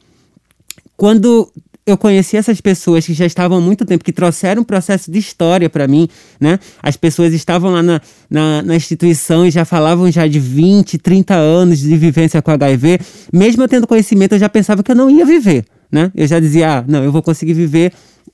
Quando 0.96 1.52
eu 1.88 1.98
conheci 1.98 2.36
essas 2.36 2.60
pessoas 2.60 3.06
que 3.06 3.14
já 3.14 3.26
estavam 3.26 3.58
há 3.58 3.62
muito 3.62 3.86
tempo, 3.86 4.04
que 4.04 4.12
trouxeram 4.12 4.62
um 4.62 4.66
processo 4.66 5.10
de 5.10 5.18
história 5.18 5.70
para 5.70 5.88
mim, 5.88 6.10
né? 6.38 6.60
As 6.84 6.98
pessoas 6.98 7.34
estavam 7.34 7.72
lá 7.72 7.82
na, 7.82 8.02
na, 8.30 8.62
na, 8.62 8.76
instituição 8.76 9.46
e 9.46 9.50
já 9.50 9.64
falavam 9.64 10.12
já 10.12 10.28
de 10.28 10.38
20, 10.38 10.98
30 10.98 11.34
anos 11.34 11.80
de 11.80 11.96
vivência 11.96 12.42
com 12.42 12.52
HIV. 12.52 13.00
Mesmo 13.32 13.64
eu 13.64 13.70
tendo 13.70 13.88
conhecimento, 13.88 14.36
eu 14.36 14.40
já 14.40 14.50
pensava 14.50 14.84
que 14.84 14.92
eu 14.92 14.96
não 14.96 15.10
ia 15.10 15.26
viver, 15.26 15.64
né? 15.90 16.12
Eu 16.14 16.28
já 16.28 16.42
dizia, 16.42 16.80
ah, 16.80 16.86
não, 16.86 17.06
eu 17.06 17.12
vou 17.12 17.22
conseguir 17.22 17.54
viver 17.54 17.94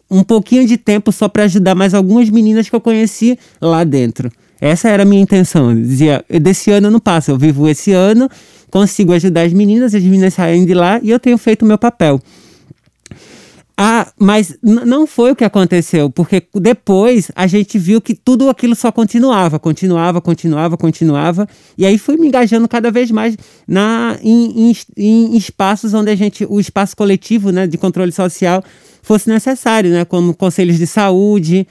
um 0.10 0.24
pouquinho 0.24 0.66
de 0.66 0.76
tempo 0.76 1.12
só 1.12 1.30
para 1.30 1.44
ajudar 1.44 1.76
mais 1.76 1.94
algumas 1.94 2.32
meninas 2.32 2.68
que 2.68 2.76
eu 2.76 2.82
conheci 2.82 3.38
lá 3.62 3.84
dentro. 3.84 4.32
Essa 4.60 4.90
era 4.90 5.04
a 5.04 5.06
minha 5.06 5.22
intenção. 5.22 5.70
Eu 5.70 5.78
dizia, 5.78 6.26
desse 6.42 6.72
ano 6.72 6.88
eu 6.88 6.92
não 6.92 7.00
passo, 7.00 7.30
eu 7.30 7.38
vivo 7.38 7.70
esse 7.70 7.92
ano, 7.92 8.28
consigo 8.72 9.14
ajudar 9.14 9.44
as 9.44 9.54
meninas, 9.54 9.94
as 9.94 10.02
meninas 10.02 10.34
saem 10.34 10.66
de 10.66 10.74
lá 10.74 11.00
e 11.04 11.12
eu 11.12 11.20
tenho 11.20 11.38
feito 11.38 11.62
o 11.62 11.66
meu 11.68 11.78
papel. 11.78 12.20
Ah, 13.86 14.14
mas 14.18 14.58
não 14.64 15.06
foi 15.06 15.32
o 15.32 15.36
que 15.36 15.44
aconteceu, 15.44 16.10
porque 16.10 16.42
depois 16.56 17.30
a 17.36 17.46
gente 17.48 17.78
viu 17.78 18.00
que 18.00 18.16
tudo 18.16 18.50
aquilo 18.50 18.76
só 18.76 18.94
continuava, 18.94 19.60
continuava, 19.60 20.22
continuava, 20.22 20.78
continuava, 20.78 21.46
e 21.78 21.86
aí 21.86 21.98
fui 21.98 22.16
me 22.16 22.28
engajando 22.28 22.66
cada 22.66 22.90
vez 22.90 23.12
mais 23.12 23.36
na, 23.68 24.18
em, 24.24 24.72
em, 24.72 24.78
em 24.96 25.36
espaços 25.36 25.94
onde 25.94 26.10
a 26.10 26.16
gente, 26.16 26.46
o 26.50 26.62
espaço 26.62 26.96
coletivo 26.96 27.52
né, 27.52 27.68
de 27.68 27.78
controle 27.78 28.14
social 28.14 28.64
fosse 29.02 29.28
necessário, 29.28 29.92
né, 29.92 30.06
como 30.06 30.34
conselhos 30.34 30.78
de 30.78 30.88
saúde. 30.88 31.68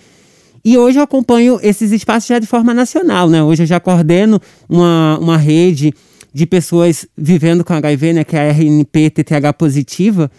E 0.63 0.77
hoje 0.77 0.99
eu 0.99 1.05
acompanho 1.05 1.59
esses 1.63 1.93
espaços 1.93 2.29
já 2.29 2.39
de 2.39 2.47
forma 2.47 2.75
nacional, 2.75 3.31
né? 3.31 3.43
Hoje 3.43 3.63
eu 3.63 3.67
já 3.67 3.81
coordeno 3.81 4.39
uma, 4.69 5.19
uma 5.19 5.39
rede 5.39 5.95
de 6.31 6.45
pessoas 6.45 7.07
vivendo 7.17 7.65
com 7.65 7.73
HIV, 7.73 8.13
né, 8.13 8.23
que 8.23 8.37
é 8.37 8.51
a 8.51 8.53
RNP 8.53 9.09
TTH 9.09 9.55
positiva, 9.57 10.31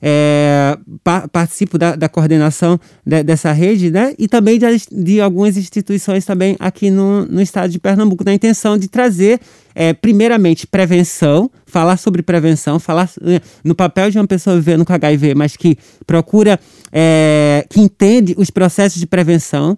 é, 0.00 0.76
pa 1.02 1.26
participo 1.28 1.78
da, 1.78 1.96
da 1.96 2.08
coordenação 2.08 2.78
de, 3.04 3.22
dessa 3.22 3.52
rede, 3.52 3.90
né? 3.90 4.14
E 4.18 4.28
também 4.28 4.58
de, 4.58 4.66
de, 4.92 5.20
algumas 5.20 5.56
instituições 5.56 6.24
também 6.24 6.56
aqui 6.58 6.90
no, 6.90 7.24
no 7.26 7.40
estado 7.40 7.70
de 7.70 7.78
Pernambuco, 7.78 8.24
na 8.24 8.34
intenção 8.34 8.76
de 8.76 8.88
trazer, 8.88 9.40
é, 9.74 9.92
primeiramente, 9.92 10.66
prevenção, 10.66 11.50
falar 11.66 11.96
sobre 11.96 12.22
prevenção, 12.22 12.78
falar 12.78 13.10
é, 13.22 13.40
no 13.64 13.74
papel 13.74 14.10
de 14.10 14.18
uma 14.18 14.26
pessoa 14.26 14.56
vivendo 14.56 14.84
com 14.84 14.92
HIV, 14.92 15.34
mas 15.34 15.56
que 15.56 15.76
procura, 16.06 16.58
é, 16.92 17.66
que 17.68 17.80
entende 17.80 18.34
os 18.38 18.50
processos 18.50 19.00
de 19.00 19.06
prevenção, 19.06 19.76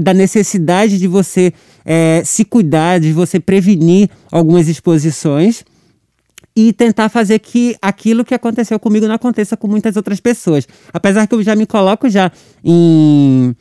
da 0.00 0.14
necessidade 0.14 0.98
de 0.98 1.06
você 1.06 1.52
é, 1.84 2.22
se 2.24 2.46
cuidar, 2.46 2.98
de 2.98 3.12
você 3.12 3.38
prevenir 3.38 4.08
algumas 4.32 4.68
exposições 4.68 5.62
e 6.56 6.72
tentar 6.72 7.10
fazer 7.10 7.38
que 7.38 7.76
aquilo 7.82 8.24
que 8.24 8.34
aconteceu 8.34 8.80
comigo 8.80 9.06
não 9.06 9.14
aconteça 9.14 9.56
com 9.56 9.68
muitas 9.68 9.94
outras 9.94 10.18
pessoas. 10.18 10.66
Apesar 10.92 11.26
que 11.26 11.34
eu 11.34 11.42
já 11.42 11.54
me 11.54 11.66
coloco 11.66 12.08
já 12.08 12.32
em 12.64 13.54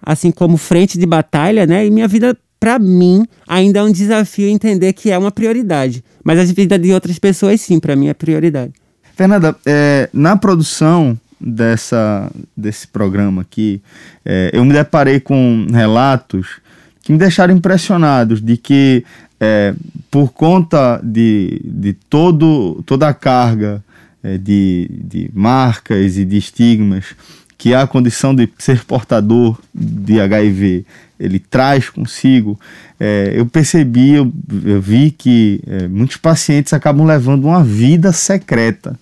assim 0.00 0.30
como 0.30 0.56
frente 0.56 0.96
de 0.96 1.04
batalha, 1.04 1.66
né? 1.66 1.84
E 1.84 1.90
minha 1.90 2.06
vida 2.06 2.36
para 2.58 2.78
mim 2.78 3.26
ainda 3.48 3.80
é 3.80 3.82
um 3.82 3.90
desafio 3.90 4.48
entender 4.48 4.92
que 4.92 5.10
é 5.10 5.18
uma 5.18 5.32
prioridade, 5.32 6.04
mas 6.22 6.38
a 6.38 6.44
vida 6.44 6.78
de 6.78 6.92
outras 6.92 7.18
pessoas 7.18 7.60
sim, 7.60 7.80
para 7.80 7.96
mim 7.96 8.08
é 8.08 8.14
prioridade. 8.14 8.72
Fernanda, 9.16 9.56
é, 9.66 10.08
na 10.12 10.36
produção 10.36 11.18
dessa 11.40 12.30
desse 12.56 12.86
programa 12.86 13.42
aqui, 13.42 13.82
é, 14.24 14.50
eu 14.52 14.64
me 14.64 14.72
deparei 14.72 15.18
com 15.18 15.66
relatos 15.72 16.60
que 17.02 17.12
me 17.12 17.18
deixaram 17.18 17.54
impressionados 17.54 18.40
de 18.40 18.56
que 18.56 19.04
é, 19.40 19.74
por 20.10 20.32
conta 20.32 21.00
de, 21.02 21.60
de 21.64 21.92
todo, 21.92 22.82
toda 22.84 23.08
a 23.08 23.14
carga 23.14 23.82
é, 24.22 24.36
de, 24.36 24.90
de 24.90 25.30
marcas 25.32 26.18
e 26.18 26.24
de 26.24 26.36
estigmas 26.36 27.16
que 27.56 27.74
a 27.74 27.86
condição 27.86 28.34
de 28.34 28.48
ser 28.58 28.84
portador 28.84 29.58
de 29.74 30.20
HIV 30.20 30.86
ele 31.18 31.38
traz 31.38 31.90
consigo, 31.90 32.58
é, 32.98 33.32
eu 33.34 33.44
percebi, 33.44 34.12
eu, 34.12 34.32
eu 34.64 34.80
vi 34.80 35.10
que 35.10 35.60
é, 35.66 35.86
muitos 35.86 36.16
pacientes 36.16 36.72
acabam 36.72 37.06
levando 37.06 37.44
uma 37.44 37.62
vida 37.62 38.12
secreta. 38.12 38.98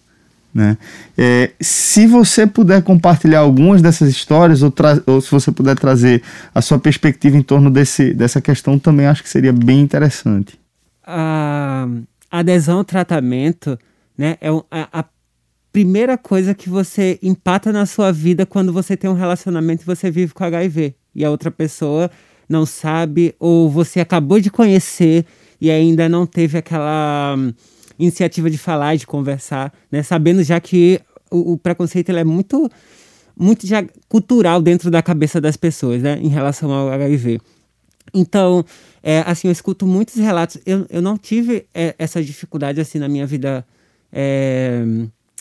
Né? 0.58 0.76
É, 1.16 1.52
se 1.60 2.04
você 2.04 2.44
puder 2.44 2.82
compartilhar 2.82 3.38
algumas 3.38 3.80
dessas 3.80 4.08
histórias, 4.10 4.60
ou, 4.60 4.74
ou, 5.06 5.20
se 5.20 5.30
você 5.30 5.52
puder 5.52 5.78
trazer 5.78 6.20
a 6.52 6.60
sua 6.60 6.80
perspectiva 6.80 7.36
em 7.36 7.42
torno 7.42 7.70
desse, 7.70 8.12
dessa 8.12 8.40
questão, 8.40 8.76
também 8.76 9.06
acho 9.06 9.22
que 9.22 9.28
seria 9.28 9.52
bem 9.52 9.80
interessante. 9.80 10.58
A 11.06 11.86
adesão 12.28 12.78
ao 12.78 12.84
tratamento 12.84 13.78
né, 14.18 14.36
é 14.40 14.48
a, 14.68 15.00
a 15.00 15.04
primeira 15.70 16.18
coisa 16.18 16.52
que 16.54 16.68
você 16.68 17.20
empata 17.22 17.70
na 17.70 17.86
sua 17.86 18.10
vida 18.10 18.44
quando 18.44 18.72
você 18.72 18.96
tem 18.96 19.08
um 19.08 19.14
relacionamento 19.14 19.84
e 19.84 19.86
você 19.86 20.10
vive 20.10 20.34
com 20.34 20.42
HIV. 20.42 20.92
E 21.14 21.24
a 21.24 21.30
outra 21.30 21.52
pessoa 21.52 22.10
não 22.48 22.66
sabe, 22.66 23.32
ou 23.38 23.70
você 23.70 24.00
acabou 24.00 24.40
de 24.40 24.50
conhecer 24.50 25.24
e 25.60 25.70
ainda 25.70 26.08
não 26.08 26.26
teve 26.26 26.58
aquela 26.58 27.36
iniciativa 27.98 28.48
de 28.48 28.58
falar, 28.58 28.96
de 28.96 29.06
conversar, 29.06 29.72
né? 29.90 30.02
Sabendo 30.02 30.42
já 30.42 30.60
que 30.60 31.00
o, 31.30 31.52
o 31.52 31.58
preconceito 31.58 32.10
é 32.10 32.24
muito, 32.24 32.70
muito 33.36 33.66
já 33.66 33.84
cultural 34.08 34.62
dentro 34.62 34.90
da 34.90 35.02
cabeça 35.02 35.40
das 35.40 35.56
pessoas, 35.56 36.02
né? 36.02 36.18
Em 36.22 36.28
relação 36.28 36.70
ao 36.70 36.90
HIV. 36.90 37.40
Então, 38.14 38.64
é, 39.02 39.22
assim, 39.26 39.48
eu 39.48 39.52
escuto 39.52 39.86
muitos 39.86 40.14
relatos. 40.14 40.58
Eu, 40.64 40.86
eu 40.88 41.02
não 41.02 41.18
tive 41.18 41.66
é, 41.74 41.94
essa 41.98 42.22
dificuldade, 42.22 42.80
assim, 42.80 42.98
na 42.98 43.08
minha 43.08 43.26
vida 43.26 43.66
é, 44.12 44.82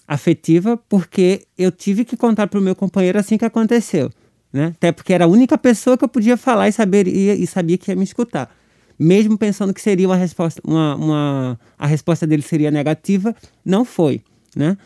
afetiva, 0.07 0.77
porque 0.89 1.43
eu 1.57 1.71
tive 1.71 2.03
que 2.03 2.17
contar 2.17 2.47
para 2.47 2.59
o 2.59 2.61
meu 2.61 2.75
companheiro 2.75 3.19
assim 3.19 3.37
que 3.37 3.45
aconteceu, 3.45 4.09
né? 4.51 4.73
Até 4.75 4.91
porque 4.91 5.13
era 5.13 5.25
a 5.25 5.27
única 5.27 5.57
pessoa 5.57 5.97
que 5.97 6.03
eu 6.03 6.09
podia 6.09 6.37
falar 6.37 6.67
e, 6.67 6.71
saber, 6.71 7.07
e, 7.07 7.43
e 7.43 7.47
sabia 7.47 7.77
que 7.77 7.91
ia 7.91 7.95
me 7.95 8.03
escutar 8.03 8.53
mesmo 8.99 9.37
pensando 9.37 9.73
que 9.73 9.81
seria 9.81 10.07
uma 10.07 10.15
resposta, 10.15 10.61
uma, 10.65 10.95
uma, 10.95 11.59
a 11.77 11.87
resposta 11.87 12.25
dele 12.25 12.41
seria 12.41 12.71
negativa, 12.71 13.35
não 13.63 13.85
foi, 13.85 14.21
né? 14.55 14.77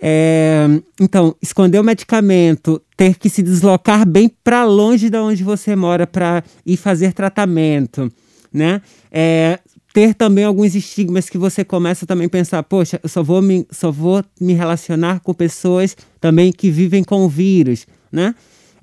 É, 0.00 0.66
então, 1.00 1.34
esconder 1.40 1.78
o 1.78 1.84
medicamento, 1.84 2.82
ter 2.96 3.16
que 3.16 3.30
se 3.30 3.42
deslocar 3.42 4.06
bem 4.06 4.28
para 4.42 4.64
longe 4.64 5.08
de 5.08 5.16
onde 5.16 5.42
você 5.42 5.74
mora 5.74 6.06
para 6.06 6.42
ir 6.66 6.76
fazer 6.76 7.12
tratamento, 7.12 8.12
né? 8.52 8.82
É, 9.10 9.58
ter 9.94 10.12
também 10.12 10.44
alguns 10.44 10.74
estigmas 10.74 11.30
que 11.30 11.38
você 11.38 11.64
começa 11.64 12.04
também 12.04 12.26
a 12.26 12.30
pensar, 12.30 12.62
poxa, 12.64 12.98
eu 13.02 13.08
só 13.08 13.22
vou 13.22 13.40
me, 13.40 13.64
só 13.70 13.92
vou 13.92 14.24
me 14.40 14.52
relacionar 14.52 15.20
com 15.20 15.32
pessoas 15.32 15.96
também 16.20 16.50
que 16.52 16.68
vivem 16.68 17.04
com 17.04 17.24
o 17.24 17.28
vírus, 17.28 17.86
né? 18.10 18.34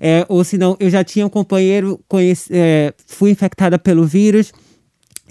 É, 0.04 0.26
ou 0.28 0.42
senão 0.42 0.76
eu 0.80 0.90
já 0.90 1.04
tinha 1.04 1.24
um 1.24 1.28
companheiro, 1.28 2.00
conheci, 2.08 2.48
é, 2.52 2.92
fui 3.06 3.30
infectada 3.30 3.78
pelo 3.78 4.04
vírus 4.04 4.52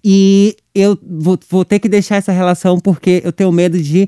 e 0.01 0.55
eu 0.73 0.97
vou, 1.03 1.37
vou, 1.49 1.65
ter 1.65 1.77
que 1.77 1.89
deixar 1.89 2.15
essa 2.15 2.31
relação 2.31 2.79
porque 2.79 3.21
eu 3.25 3.33
tenho 3.33 3.51
medo 3.51 3.77
de 3.77 4.07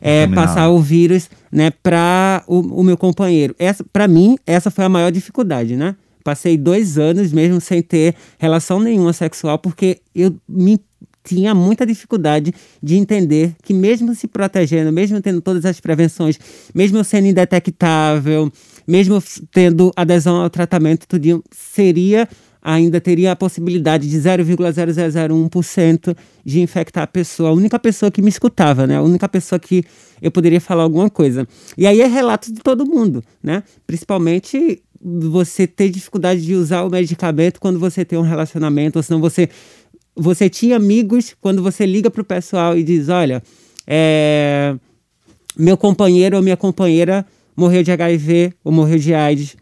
é, 0.00 0.28
passar 0.28 0.70
o 0.70 0.78
vírus 0.78 1.28
né, 1.50 1.72
para 1.82 2.44
o, 2.46 2.60
o, 2.80 2.84
meu 2.84 2.96
companheiro. 2.96 3.56
Para 3.92 4.06
mim, 4.06 4.36
essa 4.46 4.70
foi 4.70 4.84
a 4.84 4.88
maior 4.88 5.10
dificuldade, 5.10 5.74
né? 5.74 5.96
Passei 6.22 6.56
dois 6.56 6.96
anos 6.96 7.32
mesmo 7.32 7.60
sem 7.60 7.82
ter 7.82 8.14
relação 8.38 8.78
nenhuma 8.78 9.12
sexual 9.12 9.58
porque 9.58 9.98
eu 10.14 10.36
me 10.48 10.78
tinha 11.24 11.54
muita 11.54 11.84
dificuldade 11.84 12.54
de 12.82 12.96
entender 12.96 13.56
que 13.62 13.72
mesmo 13.72 14.14
se 14.14 14.28
protegendo, 14.28 14.92
mesmo 14.92 15.20
tendo 15.20 15.40
todas 15.40 15.64
as 15.64 15.80
prevenções, 15.80 16.38
mesmo 16.74 17.02
sendo 17.02 17.26
indetectável, 17.26 18.52
mesmo 18.86 19.22
tendo 19.50 19.92
adesão 19.96 20.36
ao 20.36 20.50
tratamento, 20.50 21.06
tudo 21.06 21.42
seria 21.50 22.28
ainda 22.64 22.98
teria 22.98 23.32
a 23.32 23.36
possibilidade 23.36 24.08
de 24.08 24.16
0,0001% 24.16 26.16
de 26.42 26.62
infectar 26.62 27.04
a 27.04 27.06
pessoa, 27.06 27.50
a 27.50 27.52
única 27.52 27.78
pessoa 27.78 28.10
que 28.10 28.22
me 28.22 28.30
escutava, 28.30 28.86
né? 28.86 28.96
A 28.96 29.02
única 29.02 29.28
pessoa 29.28 29.58
que 29.58 29.84
eu 30.22 30.30
poderia 30.30 30.62
falar 30.62 30.84
alguma 30.84 31.10
coisa. 31.10 31.46
E 31.76 31.86
aí 31.86 32.00
é 32.00 32.06
relato 32.06 32.50
de 32.50 32.62
todo 32.62 32.86
mundo, 32.86 33.22
né? 33.42 33.62
Principalmente 33.86 34.82
você 34.98 35.66
ter 35.66 35.90
dificuldade 35.90 36.40
de 36.40 36.54
usar 36.54 36.84
o 36.84 36.90
medicamento 36.90 37.60
quando 37.60 37.78
você 37.78 38.02
tem 38.02 38.18
um 38.18 38.22
relacionamento, 38.22 38.98
ou 38.98 39.02
senão 39.02 39.20
você 39.20 39.50
você 40.16 40.48
tinha 40.48 40.76
amigos 40.76 41.34
quando 41.40 41.60
você 41.62 41.84
liga 41.84 42.08
para 42.08 42.22
o 42.22 42.24
pessoal 42.24 42.78
e 42.78 42.84
diz, 42.84 43.08
olha, 43.08 43.42
é, 43.84 44.76
meu 45.58 45.76
companheiro 45.76 46.36
ou 46.36 46.42
minha 46.42 46.56
companheira 46.56 47.26
morreu 47.56 47.82
de 47.82 47.92
HIV 47.92 48.52
ou 48.62 48.72
morreu 48.72 48.98
de 48.98 49.14
AIDS. 49.14 49.56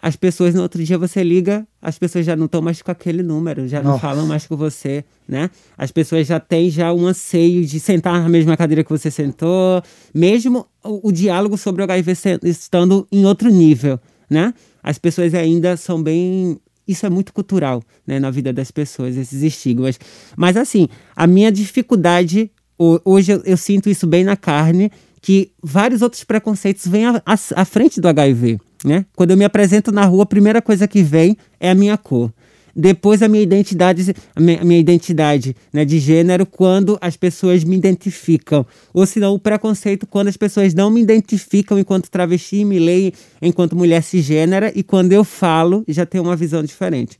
As 0.00 0.16
pessoas 0.16 0.54
no 0.54 0.60
outro 0.60 0.84
dia 0.84 0.98
você 0.98 1.22
liga, 1.22 1.66
as 1.80 1.98
pessoas 1.98 2.26
já 2.26 2.36
não 2.36 2.44
estão 2.44 2.60
mais 2.60 2.82
com 2.82 2.90
aquele 2.90 3.22
número, 3.22 3.66
já 3.66 3.82
Nossa. 3.82 3.92
não 3.92 3.98
falam 3.98 4.26
mais 4.26 4.46
com 4.46 4.54
você, 4.54 5.02
né? 5.26 5.48
As 5.78 5.90
pessoas 5.90 6.26
já 6.26 6.38
têm 6.38 6.68
já 6.68 6.92
um 6.92 7.06
anseio 7.06 7.64
de 7.64 7.80
sentar 7.80 8.20
na 8.20 8.28
mesma 8.28 8.54
cadeira 8.54 8.84
que 8.84 8.90
você 8.90 9.10
sentou, 9.10 9.82
mesmo 10.12 10.66
o, 10.84 11.08
o 11.08 11.12
diálogo 11.12 11.56
sobre 11.56 11.80
o 11.80 11.84
HIV 11.84 12.12
estando 12.42 13.08
em 13.10 13.24
outro 13.24 13.48
nível, 13.48 13.98
né? 14.28 14.52
As 14.82 14.98
pessoas 14.98 15.32
ainda 15.32 15.74
são 15.74 16.02
bem 16.02 16.60
isso 16.86 17.06
é 17.06 17.08
muito 17.08 17.32
cultural, 17.32 17.82
né, 18.06 18.20
na 18.20 18.30
vida 18.30 18.52
das 18.52 18.70
pessoas, 18.70 19.16
esses 19.16 19.42
estigmas. 19.42 19.98
Mas 20.36 20.54
assim, 20.54 20.86
a 21.16 21.26
minha 21.26 21.50
dificuldade 21.50 22.50
hoje 22.78 23.32
eu, 23.32 23.42
eu 23.44 23.56
sinto 23.56 23.88
isso 23.88 24.06
bem 24.06 24.24
na 24.24 24.36
carne, 24.36 24.90
que 25.24 25.52
vários 25.62 26.02
outros 26.02 26.22
preconceitos 26.22 26.86
vêm 26.86 27.06
à, 27.06 27.22
à, 27.24 27.32
à 27.32 27.64
frente 27.64 27.98
do 27.98 28.06
HIV. 28.06 28.58
Né? 28.84 29.06
Quando 29.16 29.30
eu 29.30 29.38
me 29.38 29.44
apresento 29.46 29.90
na 29.90 30.04
rua, 30.04 30.24
a 30.24 30.26
primeira 30.26 30.60
coisa 30.60 30.86
que 30.86 31.02
vem 31.02 31.34
é 31.58 31.70
a 31.70 31.74
minha 31.74 31.96
cor. 31.96 32.30
Depois 32.76 33.22
a 33.22 33.28
minha 33.28 33.42
identidade, 33.42 34.14
a 34.36 34.38
minha, 34.40 34.78
identidade 34.78 35.56
né, 35.72 35.82
de 35.82 35.98
gênero, 35.98 36.44
quando 36.44 36.98
as 37.00 37.16
pessoas 37.16 37.64
me 37.64 37.74
identificam. 37.74 38.66
Ou 38.92 39.06
se 39.06 39.18
não, 39.18 39.32
o 39.32 39.38
preconceito 39.38 40.06
quando 40.06 40.28
as 40.28 40.36
pessoas 40.36 40.74
não 40.74 40.90
me 40.90 41.00
identificam 41.00 41.78
enquanto 41.78 42.10
travesti, 42.10 42.62
me 42.62 42.78
leem 42.78 43.10
enquanto 43.40 43.74
mulher 43.74 44.02
cisgênera, 44.02 44.70
e 44.74 44.82
quando 44.82 45.14
eu 45.14 45.24
falo, 45.24 45.84
já 45.88 46.04
tem 46.04 46.20
uma 46.20 46.36
visão 46.36 46.62
diferente. 46.62 47.16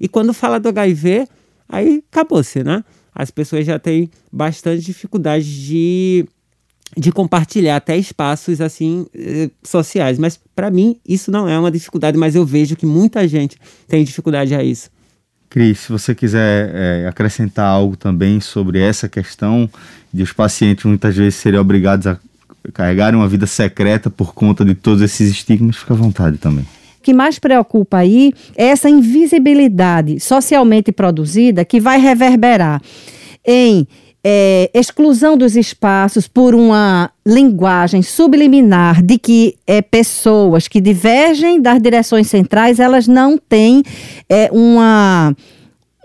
E 0.00 0.08
quando 0.08 0.34
fala 0.34 0.58
do 0.58 0.68
HIV, 0.70 1.28
aí 1.68 2.02
acabou-se, 2.10 2.64
né? 2.64 2.82
As 3.14 3.30
pessoas 3.30 3.64
já 3.64 3.78
têm 3.78 4.10
bastante 4.32 4.84
dificuldade 4.84 5.64
de 5.64 6.26
de 6.96 7.10
compartilhar 7.12 7.76
até 7.76 7.96
espaços 7.96 8.60
assim 8.60 9.06
eh, 9.14 9.50
sociais. 9.62 10.18
Mas 10.18 10.38
para 10.54 10.70
mim 10.70 10.96
isso 11.06 11.30
não 11.30 11.48
é 11.48 11.58
uma 11.58 11.70
dificuldade, 11.70 12.16
mas 12.16 12.34
eu 12.34 12.44
vejo 12.44 12.76
que 12.76 12.86
muita 12.86 13.26
gente 13.26 13.56
tem 13.88 14.04
dificuldade 14.04 14.54
a 14.54 14.62
isso. 14.62 14.90
Cris, 15.54 15.78
se 15.80 15.92
você 15.92 16.14
quiser 16.14 16.70
é, 16.74 17.06
acrescentar 17.06 17.66
algo 17.66 17.96
também 17.96 18.40
sobre 18.40 18.80
essa 18.80 19.08
questão 19.08 19.70
de 20.12 20.22
os 20.22 20.32
pacientes 20.32 20.84
muitas 20.84 21.14
vezes 21.14 21.36
serem 21.36 21.60
obrigados 21.60 22.08
a 22.08 22.18
carregarem 22.72 23.18
uma 23.18 23.28
vida 23.28 23.46
secreta 23.46 24.10
por 24.10 24.34
conta 24.34 24.64
de 24.64 24.74
todos 24.74 25.00
esses 25.00 25.30
estigmas, 25.30 25.76
fica 25.76 25.94
à 25.94 25.96
vontade 25.96 26.38
também. 26.38 26.64
O 26.98 27.02
que 27.04 27.12
mais 27.12 27.38
preocupa 27.38 27.98
aí 27.98 28.32
é 28.56 28.66
essa 28.66 28.88
invisibilidade 28.88 30.18
socialmente 30.18 30.90
produzida 30.90 31.64
que 31.64 31.78
vai 31.78 32.00
reverberar 32.00 32.82
em 33.44 33.86
é, 34.24 34.70
exclusão 34.72 35.36
dos 35.36 35.54
espaços 35.54 36.26
por 36.26 36.54
uma 36.54 37.10
linguagem 37.26 38.02
subliminar 38.02 39.02
de 39.02 39.18
que 39.18 39.56
é, 39.66 39.82
pessoas 39.82 40.66
que 40.66 40.80
divergem 40.80 41.60
das 41.60 41.80
direções 41.80 42.28
centrais 42.28 42.80
elas 42.80 43.06
não 43.06 43.36
têm 43.36 43.82
é, 44.26 44.48
uma, 44.50 45.36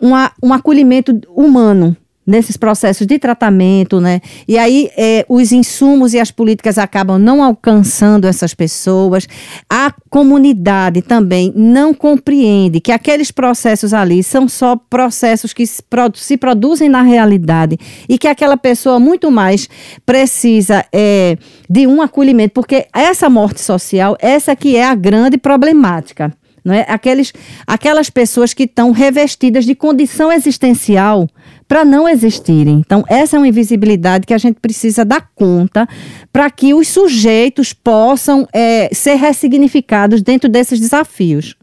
uma, 0.02 0.32
um 0.44 0.54
acolhimento 0.54 1.18
humano 1.34 1.96
nesses 2.30 2.56
processos 2.56 3.08
de 3.08 3.18
tratamento, 3.18 4.00
né? 4.00 4.22
E 4.48 4.58
aí 4.58 4.90
é, 4.96 5.26
os 5.28 5.52
insumos 5.52 6.14
e 6.14 6.20
as 6.20 6.30
políticas 6.30 6.78
acabam 6.78 7.18
não 7.18 7.44
alcançando 7.44 8.28
essas 8.28 8.54
pessoas. 8.54 9.28
A 9.68 9.92
comunidade 10.10 11.02
também 11.02 11.52
não 11.56 11.94
compreende 11.94 12.80
que 12.80 12.92
aqueles 12.92 13.32
processos 13.32 13.94
ali 13.94 14.22
são 14.22 14.48
só 14.48 14.76
processos 14.76 15.54
que 15.54 15.66
se, 15.66 15.84
se 16.14 16.38
produzem 16.38 16.88
na 16.88 17.02
realidade 17.02 17.78
e 18.08 18.18
que 18.18 18.28
aquela 18.28 18.56
pessoa 18.56 19.00
muito 19.00 19.32
mais 19.32 19.68
precisa 20.06 20.86
é, 20.94 21.36
de 21.68 21.88
um 21.88 22.02
acolhimento, 22.02 22.54
porque 22.54 22.86
essa 22.94 23.28
morte 23.30 23.60
social, 23.60 24.16
essa 24.20 24.56
que 24.56 24.76
é 24.76 24.86
a 24.86 24.94
grande 24.94 25.38
problemática. 25.38 26.32
Não 26.64 26.74
é? 26.74 26.86
Aqueles, 26.90 27.34
aquelas 27.66 28.10
pessoas 28.10 28.54
que 28.54 28.64
estão 28.64 28.92
revestidas 28.92 29.66
de 29.66 29.74
condição 29.74 30.32
existencial 30.32 31.28
para 31.70 31.86
não 31.86 32.10
existirem. 32.10 32.80
Então, 32.80 33.06
essa 33.08 33.38
é 33.38 33.40
uma 33.40 33.48
invisibilidade 33.48 34.26
que 34.26 34.34
a 34.34 34.40
gente 34.40 34.60
precisa 34.60 35.06
dar 35.06 35.30
conta 35.36 35.88
para 36.34 36.50
que 36.50 36.74
os 36.74 36.88
sujeitos 36.88 37.74
possam 37.74 38.48
é, 38.52 38.90
ser 38.92 39.14
ressignificados 39.14 40.24
dentro 40.24 40.50
desses 40.50 40.80
desafios. 40.80 41.56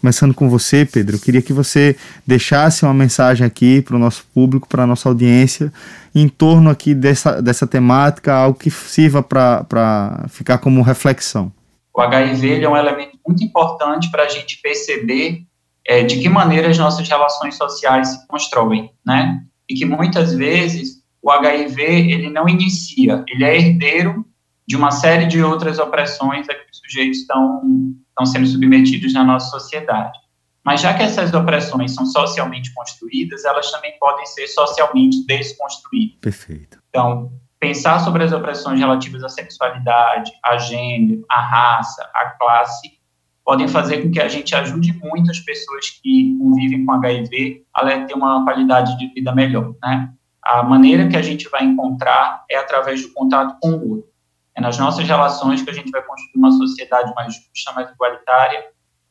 Começando 0.00 0.32
com 0.32 0.48
você, 0.48 0.86
Pedro, 0.86 1.16
eu 1.16 1.20
queria 1.20 1.42
que 1.42 1.52
você 1.52 1.94
deixasse 2.26 2.82
uma 2.82 2.94
mensagem 2.94 3.46
aqui 3.46 3.82
para 3.82 3.94
o 3.94 3.98
nosso 3.98 4.24
público, 4.34 4.66
para 4.66 4.84
a 4.84 4.86
nossa 4.86 5.08
audiência, 5.08 5.70
em 6.14 6.26
torno 6.28 6.70
aqui 6.70 6.94
dessa, 6.94 7.42
dessa 7.42 7.66
temática, 7.66 8.32
algo 8.32 8.58
que 8.58 8.70
sirva 8.70 9.22
para 9.22 10.24
ficar 10.30 10.58
como 10.58 10.80
reflexão. 10.80 11.52
O 11.94 12.00
HIV 12.00 12.62
é 12.62 12.68
um 12.68 12.76
elemento 12.76 13.18
muito 13.24 13.44
importante 13.44 14.10
para 14.10 14.22
a 14.22 14.28
gente 14.28 14.58
perceber 14.62 15.42
é, 15.86 16.02
de 16.02 16.20
que 16.20 16.28
maneira 16.28 16.68
as 16.68 16.78
nossas 16.78 17.08
relações 17.08 17.56
sociais 17.56 18.08
se 18.08 18.26
constroem, 18.26 18.90
né? 19.04 19.40
E 19.68 19.74
que 19.74 19.84
muitas 19.84 20.34
vezes 20.34 21.02
o 21.22 21.30
HIV 21.30 21.82
ele 21.82 22.30
não 22.30 22.48
inicia, 22.48 23.24
ele 23.28 23.44
é 23.44 23.56
herdeiro 23.56 24.26
de 24.66 24.76
uma 24.76 24.90
série 24.90 25.26
de 25.26 25.42
outras 25.42 25.78
opressões 25.78 26.48
a 26.48 26.54
que 26.54 26.70
os 26.70 26.78
sujeitos 26.78 27.18
estão, 27.18 27.62
estão 28.08 28.26
sendo 28.26 28.46
submetidos 28.46 29.12
na 29.12 29.24
nossa 29.24 29.50
sociedade. 29.50 30.18
Mas 30.64 30.80
já 30.80 30.94
que 30.94 31.02
essas 31.02 31.34
opressões 31.34 31.92
são 31.94 32.06
socialmente 32.06 32.72
construídas, 32.72 33.44
elas 33.44 33.70
também 33.72 33.96
podem 33.98 34.24
ser 34.26 34.46
socialmente 34.46 35.26
desconstruídas. 35.26 36.18
Perfeito. 36.20 36.78
Então, 36.88 37.32
pensar 37.58 37.98
sobre 37.98 38.22
as 38.22 38.32
opressões 38.32 38.78
relativas 38.78 39.24
à 39.24 39.28
sexualidade, 39.28 40.30
a 40.44 40.56
gênero, 40.58 41.24
à 41.28 41.40
raça, 41.40 42.08
à 42.14 42.30
classe, 42.30 42.92
podem 43.44 43.66
fazer 43.68 44.02
com 44.02 44.10
que 44.10 44.20
a 44.20 44.28
gente 44.28 44.54
ajude 44.54 44.92
muito 45.02 45.30
as 45.30 45.40
pessoas 45.40 45.90
que 46.02 46.36
convivem 46.38 46.84
com 46.84 46.92
HIV 46.92 47.64
a 47.74 48.00
ter 48.06 48.14
uma 48.14 48.44
qualidade 48.44 48.96
de 48.98 49.08
vida 49.08 49.34
melhor, 49.34 49.74
né? 49.82 50.12
A 50.42 50.62
maneira 50.62 51.08
que 51.08 51.16
a 51.16 51.22
gente 51.22 51.48
vai 51.48 51.64
encontrar 51.64 52.44
é 52.50 52.56
através 52.56 53.02
do 53.02 53.12
contato 53.12 53.56
com 53.60 53.70
o 53.70 53.90
outro. 53.90 54.10
É 54.54 54.60
nas 54.60 54.76
nossas 54.78 55.06
relações 55.06 55.62
que 55.62 55.70
a 55.70 55.72
gente 55.72 55.90
vai 55.90 56.02
construir 56.02 56.36
uma 56.36 56.52
sociedade 56.52 57.12
mais 57.14 57.34
justa, 57.34 57.72
mais 57.74 57.90
igualitária, 57.90 58.64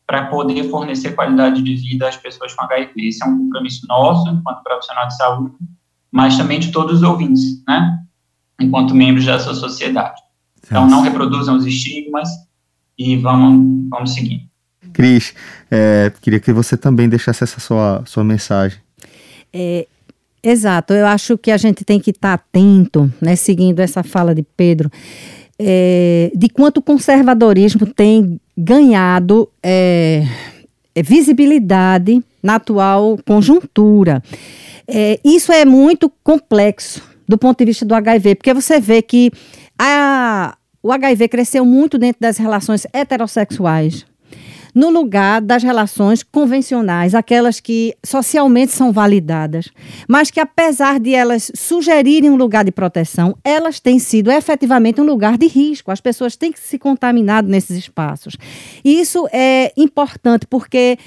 para 0.06 0.28
poder 0.28 0.70
fornecer 0.70 1.16
qualidade 1.16 1.62
de 1.62 1.76
vida 1.76 2.08
às 2.08 2.18
pessoas 2.18 2.54
com 2.54 2.64
HIV. 2.66 2.92
Esse 2.98 3.24
é 3.24 3.28
um 3.28 3.38
compromisso 3.38 3.88
nosso, 3.88 4.28
enquanto 4.30 4.62
profissional 4.62 5.08
de 5.08 5.16
saúde, 5.16 5.56
mas 6.12 6.38
também 6.38 6.60
de 6.60 6.72
todos 6.72 6.98
os 6.98 7.04
ouvintes, 7.04 7.64
né? 7.66 8.02
enquanto 8.60 8.94
membros 8.94 9.26
dessa 9.26 9.54
sociedade. 9.54 10.22
Então, 10.64 10.88
não 10.88 11.02
reproduzam 11.02 11.56
os 11.56 11.66
estigmas 11.66 12.30
e 12.98 13.18
vamos, 13.18 13.90
vamos 13.90 14.14
seguir. 14.14 14.48
Cris, 14.94 15.34
é, 15.70 16.12
queria 16.22 16.40
que 16.40 16.52
você 16.52 16.76
também 16.76 17.08
deixasse 17.08 17.44
essa 17.44 17.60
sua, 17.60 18.04
sua 18.06 18.24
mensagem. 18.24 18.80
É, 19.54 19.88
exato, 20.44 20.94
eu 20.94 21.06
acho 21.06 21.38
que 21.38 21.52
a 21.52 21.58
gente 21.58 21.86
tem 21.86 22.00
que 22.00 22.12
estar 22.12 22.34
atento, 22.34 23.12
né, 23.22 23.36
seguindo 23.36 23.80
essa 23.80 24.04
fala 24.04 24.34
de 24.34 24.44
Pedro, 24.44 24.92
é, 25.60 26.32
de 26.36 26.50
quanto 26.50 26.78
o 26.78 26.82
conservadorismo 26.82 27.86
tem 27.86 28.40
ganhado 28.58 29.50
é, 29.62 30.26
é 30.96 31.04
visibilidade 31.04 32.22
na 32.42 32.56
atual 32.56 33.18
conjuntura. 33.26 34.24
É, 34.88 35.20
isso 35.24 35.52
é 35.52 35.64
muito 35.64 36.12
complexo, 36.24 37.02
do 37.28 37.38
ponto 37.38 37.60
de 37.60 37.66
vista 37.66 37.86
do 37.86 37.94
HIV, 37.94 38.36
porque 38.36 38.54
você 38.54 38.80
vê 38.80 39.02
que 39.02 39.32
a, 39.78 40.58
o 40.84 40.92
HIV 40.92 41.28
cresceu 41.30 41.66
muito 41.66 41.98
dentro 41.98 42.22
das 42.22 42.38
relações 42.38 42.88
heterossexuais, 42.94 44.06
no 44.74 44.90
lugar 44.90 45.42
das 45.42 45.64
relações 45.64 46.24
convencionais, 46.24 47.14
aquelas 47.14 47.60
que 47.60 47.94
socialmente 48.04 48.72
são 48.72 48.92
validadas, 48.92 49.70
mas 50.08 50.32
que 50.32 50.40
apesar 50.40 51.00
de 51.00 51.14
elas 51.14 51.52
sugerirem 51.54 52.30
um 52.30 52.36
lugar 52.36 52.64
de 52.64 52.72
proteção, 52.72 53.36
elas 53.44 53.80
têm 53.80 54.00
sido 54.00 54.32
efetivamente 54.32 55.02
um 55.02 55.06
lugar 55.06 55.38
de 55.38 55.48
risco. 55.48 55.92
As 55.92 56.00
pessoas 56.00 56.36
têm 56.36 56.54
se 56.56 56.80
contaminar 56.80 57.44
nesses 57.44 57.78
espaços. 57.78 58.38
E 58.84 59.00
isso 59.00 59.28
é 59.32 59.74
importante 59.76 60.48
porque 60.48 60.98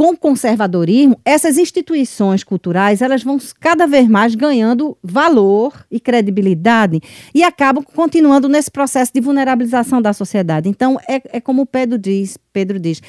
com 0.00 0.12
o 0.12 0.16
conservadorismo, 0.16 1.20
essas 1.26 1.58
instituições 1.58 2.42
culturais 2.42 3.02
elas 3.02 3.22
vão 3.22 3.36
cada 3.60 3.86
vez 3.86 4.08
mais 4.08 4.34
ganhando 4.34 4.96
valor 5.02 5.74
e 5.90 6.00
credibilidade 6.00 7.02
e 7.34 7.42
acabam 7.42 7.84
continuando 7.84 8.48
nesse 8.48 8.70
processo 8.70 9.12
de 9.12 9.20
vulnerabilização 9.20 10.00
da 10.00 10.14
sociedade. 10.14 10.70
Então, 10.70 10.98
é, 11.06 11.20
é 11.36 11.38
como 11.38 11.66
Pedro 11.66 11.98
diz, 11.98 12.38
Pedro 12.50 12.80
diz, 12.80 13.02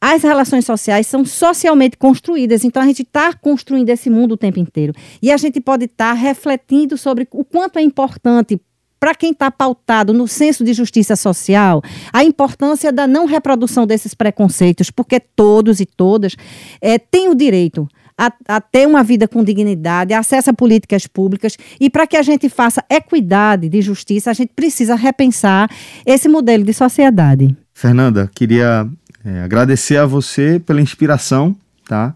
as 0.00 0.24
relações 0.24 0.64
sociais 0.64 1.06
são 1.06 1.24
socialmente 1.24 1.96
construídas, 1.96 2.64
então 2.64 2.82
a 2.82 2.86
gente 2.86 3.02
está 3.02 3.32
construindo 3.32 3.88
esse 3.90 4.10
mundo 4.10 4.32
o 4.32 4.36
tempo 4.36 4.58
inteiro. 4.58 4.92
E 5.22 5.30
a 5.30 5.36
gente 5.36 5.60
pode 5.60 5.84
estar 5.84 6.08
tá 6.08 6.12
refletindo 6.12 6.98
sobre 6.98 7.28
o 7.30 7.44
quanto 7.44 7.78
é 7.78 7.82
importante 7.82 8.60
para 8.98 9.14
quem 9.14 9.32
está 9.32 9.50
pautado 9.50 10.12
no 10.12 10.26
senso 10.26 10.64
de 10.64 10.72
justiça 10.72 11.16
social, 11.16 11.82
a 12.12 12.24
importância 12.24 12.92
da 12.92 13.06
não 13.06 13.26
reprodução 13.26 13.86
desses 13.86 14.14
preconceitos, 14.14 14.90
porque 14.90 15.20
todos 15.20 15.80
e 15.80 15.86
todas 15.86 16.36
é, 16.80 16.98
têm 16.98 17.28
o 17.28 17.34
direito 17.34 17.88
a, 18.18 18.32
a, 18.48 18.60
ter 18.60 18.86
uma 18.86 19.02
vida 19.02 19.28
com 19.28 19.44
dignidade, 19.44 20.14
acesso 20.14 20.50
a 20.50 20.54
políticas 20.54 21.06
públicas 21.06 21.56
e 21.78 21.90
para 21.90 22.06
que 22.06 22.16
a 22.16 22.22
gente 22.22 22.48
faça 22.48 22.82
equidade 22.88 23.68
de 23.68 23.82
justiça, 23.82 24.30
a 24.30 24.34
gente 24.34 24.52
precisa 24.54 24.94
repensar 24.94 25.70
esse 26.04 26.28
modelo 26.28 26.64
de 26.64 26.72
sociedade. 26.72 27.54
Fernanda, 27.74 28.30
queria 28.34 28.88
é, 29.24 29.42
agradecer 29.42 29.98
a 29.98 30.06
você 30.06 30.58
pela 30.64 30.80
inspiração, 30.80 31.54
tá? 31.86 32.14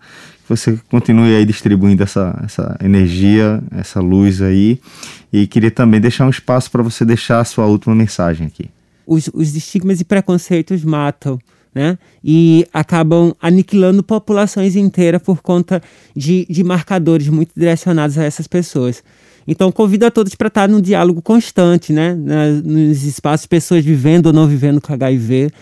Você 0.51 0.77
continue 0.91 1.35
aí 1.37 1.45
distribuindo 1.45 2.03
essa, 2.03 2.37
essa 2.45 2.77
energia, 2.83 3.63
essa 3.71 4.01
luz 4.01 4.43
aí. 4.43 4.81
E 5.33 5.47
queria 5.47 5.71
também 5.71 6.01
deixar 6.01 6.27
um 6.27 6.31
espaço 6.31 6.69
para 6.71 6.83
você 6.83 7.05
deixar 7.05 7.39
a 7.39 7.45
sua 7.45 7.67
última 7.67 7.95
mensagem 7.95 8.49
aqui. 8.49 8.69
Os, 9.07 9.31
os 9.33 9.55
estigmas 9.55 10.01
e 10.01 10.05
preconceitos 10.05 10.85
matam. 10.85 11.39
Né? 11.73 11.97
E 12.23 12.67
acabam 12.73 13.33
aniquilando 13.41 14.03
populações 14.03 14.75
inteiras 14.75 15.23
por 15.23 15.41
conta 15.41 15.81
de, 16.17 16.45
de 16.51 16.65
marcadores 16.65 17.29
muito 17.29 17.53
direcionados 17.57 18.19
a 18.19 18.25
essas 18.25 18.49
pessoas. 18.49 19.05
Então, 19.47 19.71
convido 19.71 20.05
a 20.05 20.11
todos 20.11 20.35
para 20.35 20.49
estar 20.49 20.69
num 20.69 20.81
diálogo 20.81 21.23
constante, 21.23 21.93
né? 21.93 22.13
nos 22.13 23.05
espaços, 23.05 23.47
pessoas 23.47 23.85
vivendo 23.85 24.27
ou 24.27 24.33
não 24.33 24.49
vivendo 24.49 24.81
com 24.81 24.93
HIV. 24.93 25.53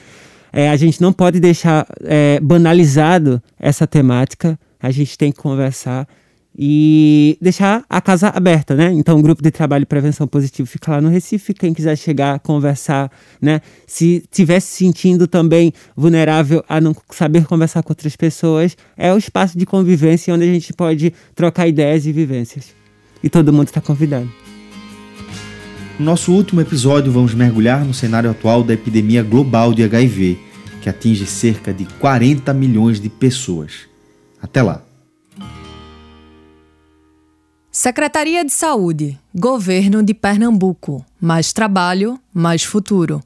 É, 0.51 0.71
a 0.71 0.77
gente 0.77 0.99
não 1.03 1.13
pode 1.13 1.39
deixar 1.41 1.87
é, 2.05 2.41
banalizado 2.41 3.43
essa 3.61 3.87
temática 3.87 4.59
a 4.81 4.91
gente 4.91 5.17
tem 5.17 5.33
que 5.33 5.39
conversar 5.39 6.07
e 6.61 7.39
deixar 7.41 7.85
a 7.89 8.01
casa 8.01 8.31
aberta, 8.31 8.75
né? 8.75 8.93
Então, 8.93 9.17
o 9.17 9.23
grupo 9.23 9.41
de 9.41 9.51
trabalho 9.51 9.87
prevenção 9.87 10.27
positivo 10.27 10.69
fica 10.69 10.91
lá 10.91 11.01
no 11.01 11.09
Recife. 11.09 11.55
Quem 11.55 11.73
quiser 11.73 11.97
chegar, 11.97 12.41
conversar, 12.41 13.13
né? 13.41 13.61
Se 13.87 14.25
estiver 14.25 14.59
se 14.59 14.85
sentindo 14.85 15.29
também 15.29 15.73
vulnerável 15.97 16.65
a 16.69 16.81
não 16.81 16.97
saber 17.11 17.47
conversar 17.47 17.85
com 17.85 17.93
outras 17.93 18.17
pessoas, 18.17 18.77
é 18.97 19.15
o 19.15 19.19
espaço 19.19 19.57
de 19.57 19.65
convivência 19.65 20.35
onde 20.35 20.45
a 20.45 20.53
gente 20.53 20.73
pode 20.73 21.13
trocar 21.33 21.69
ideias 21.69 22.07
e 22.07 22.13
vivências. 22.13 22.75
E 23.23 23.29
todo 23.29 23.53
mundo 23.53 23.69
está 23.69 23.81
convidado. 23.81 24.29
No 25.97 26.07
nosso 26.07 26.33
último 26.33 26.61
episódio, 26.61 27.13
vamos 27.13 27.35
mergulhar 27.35 27.85
no 27.85 27.95
cenário 27.95 28.31
atual 28.31 28.65
da 28.65 28.75
epidemia 28.75 29.23
global 29.23 29.73
de 29.73 29.85
HIV, 29.85 30.39
que 30.83 30.89
atinge 30.89 31.25
cerca 31.25 31.73
de 31.73 31.85
40 31.85 32.53
milhões 32.53 33.01
de 33.01 33.09
pessoas. 33.09 33.89
Até 34.41 34.63
lá. 34.63 34.83
Secretaria 37.71 38.45
de 38.45 38.53
Saúde, 38.53 39.19
Governo 39.35 40.03
de 40.03 40.13
Pernambuco. 40.13 41.05
Mais 41.21 41.53
trabalho, 41.53 42.19
mais 42.35 42.65
futuro. 42.65 43.23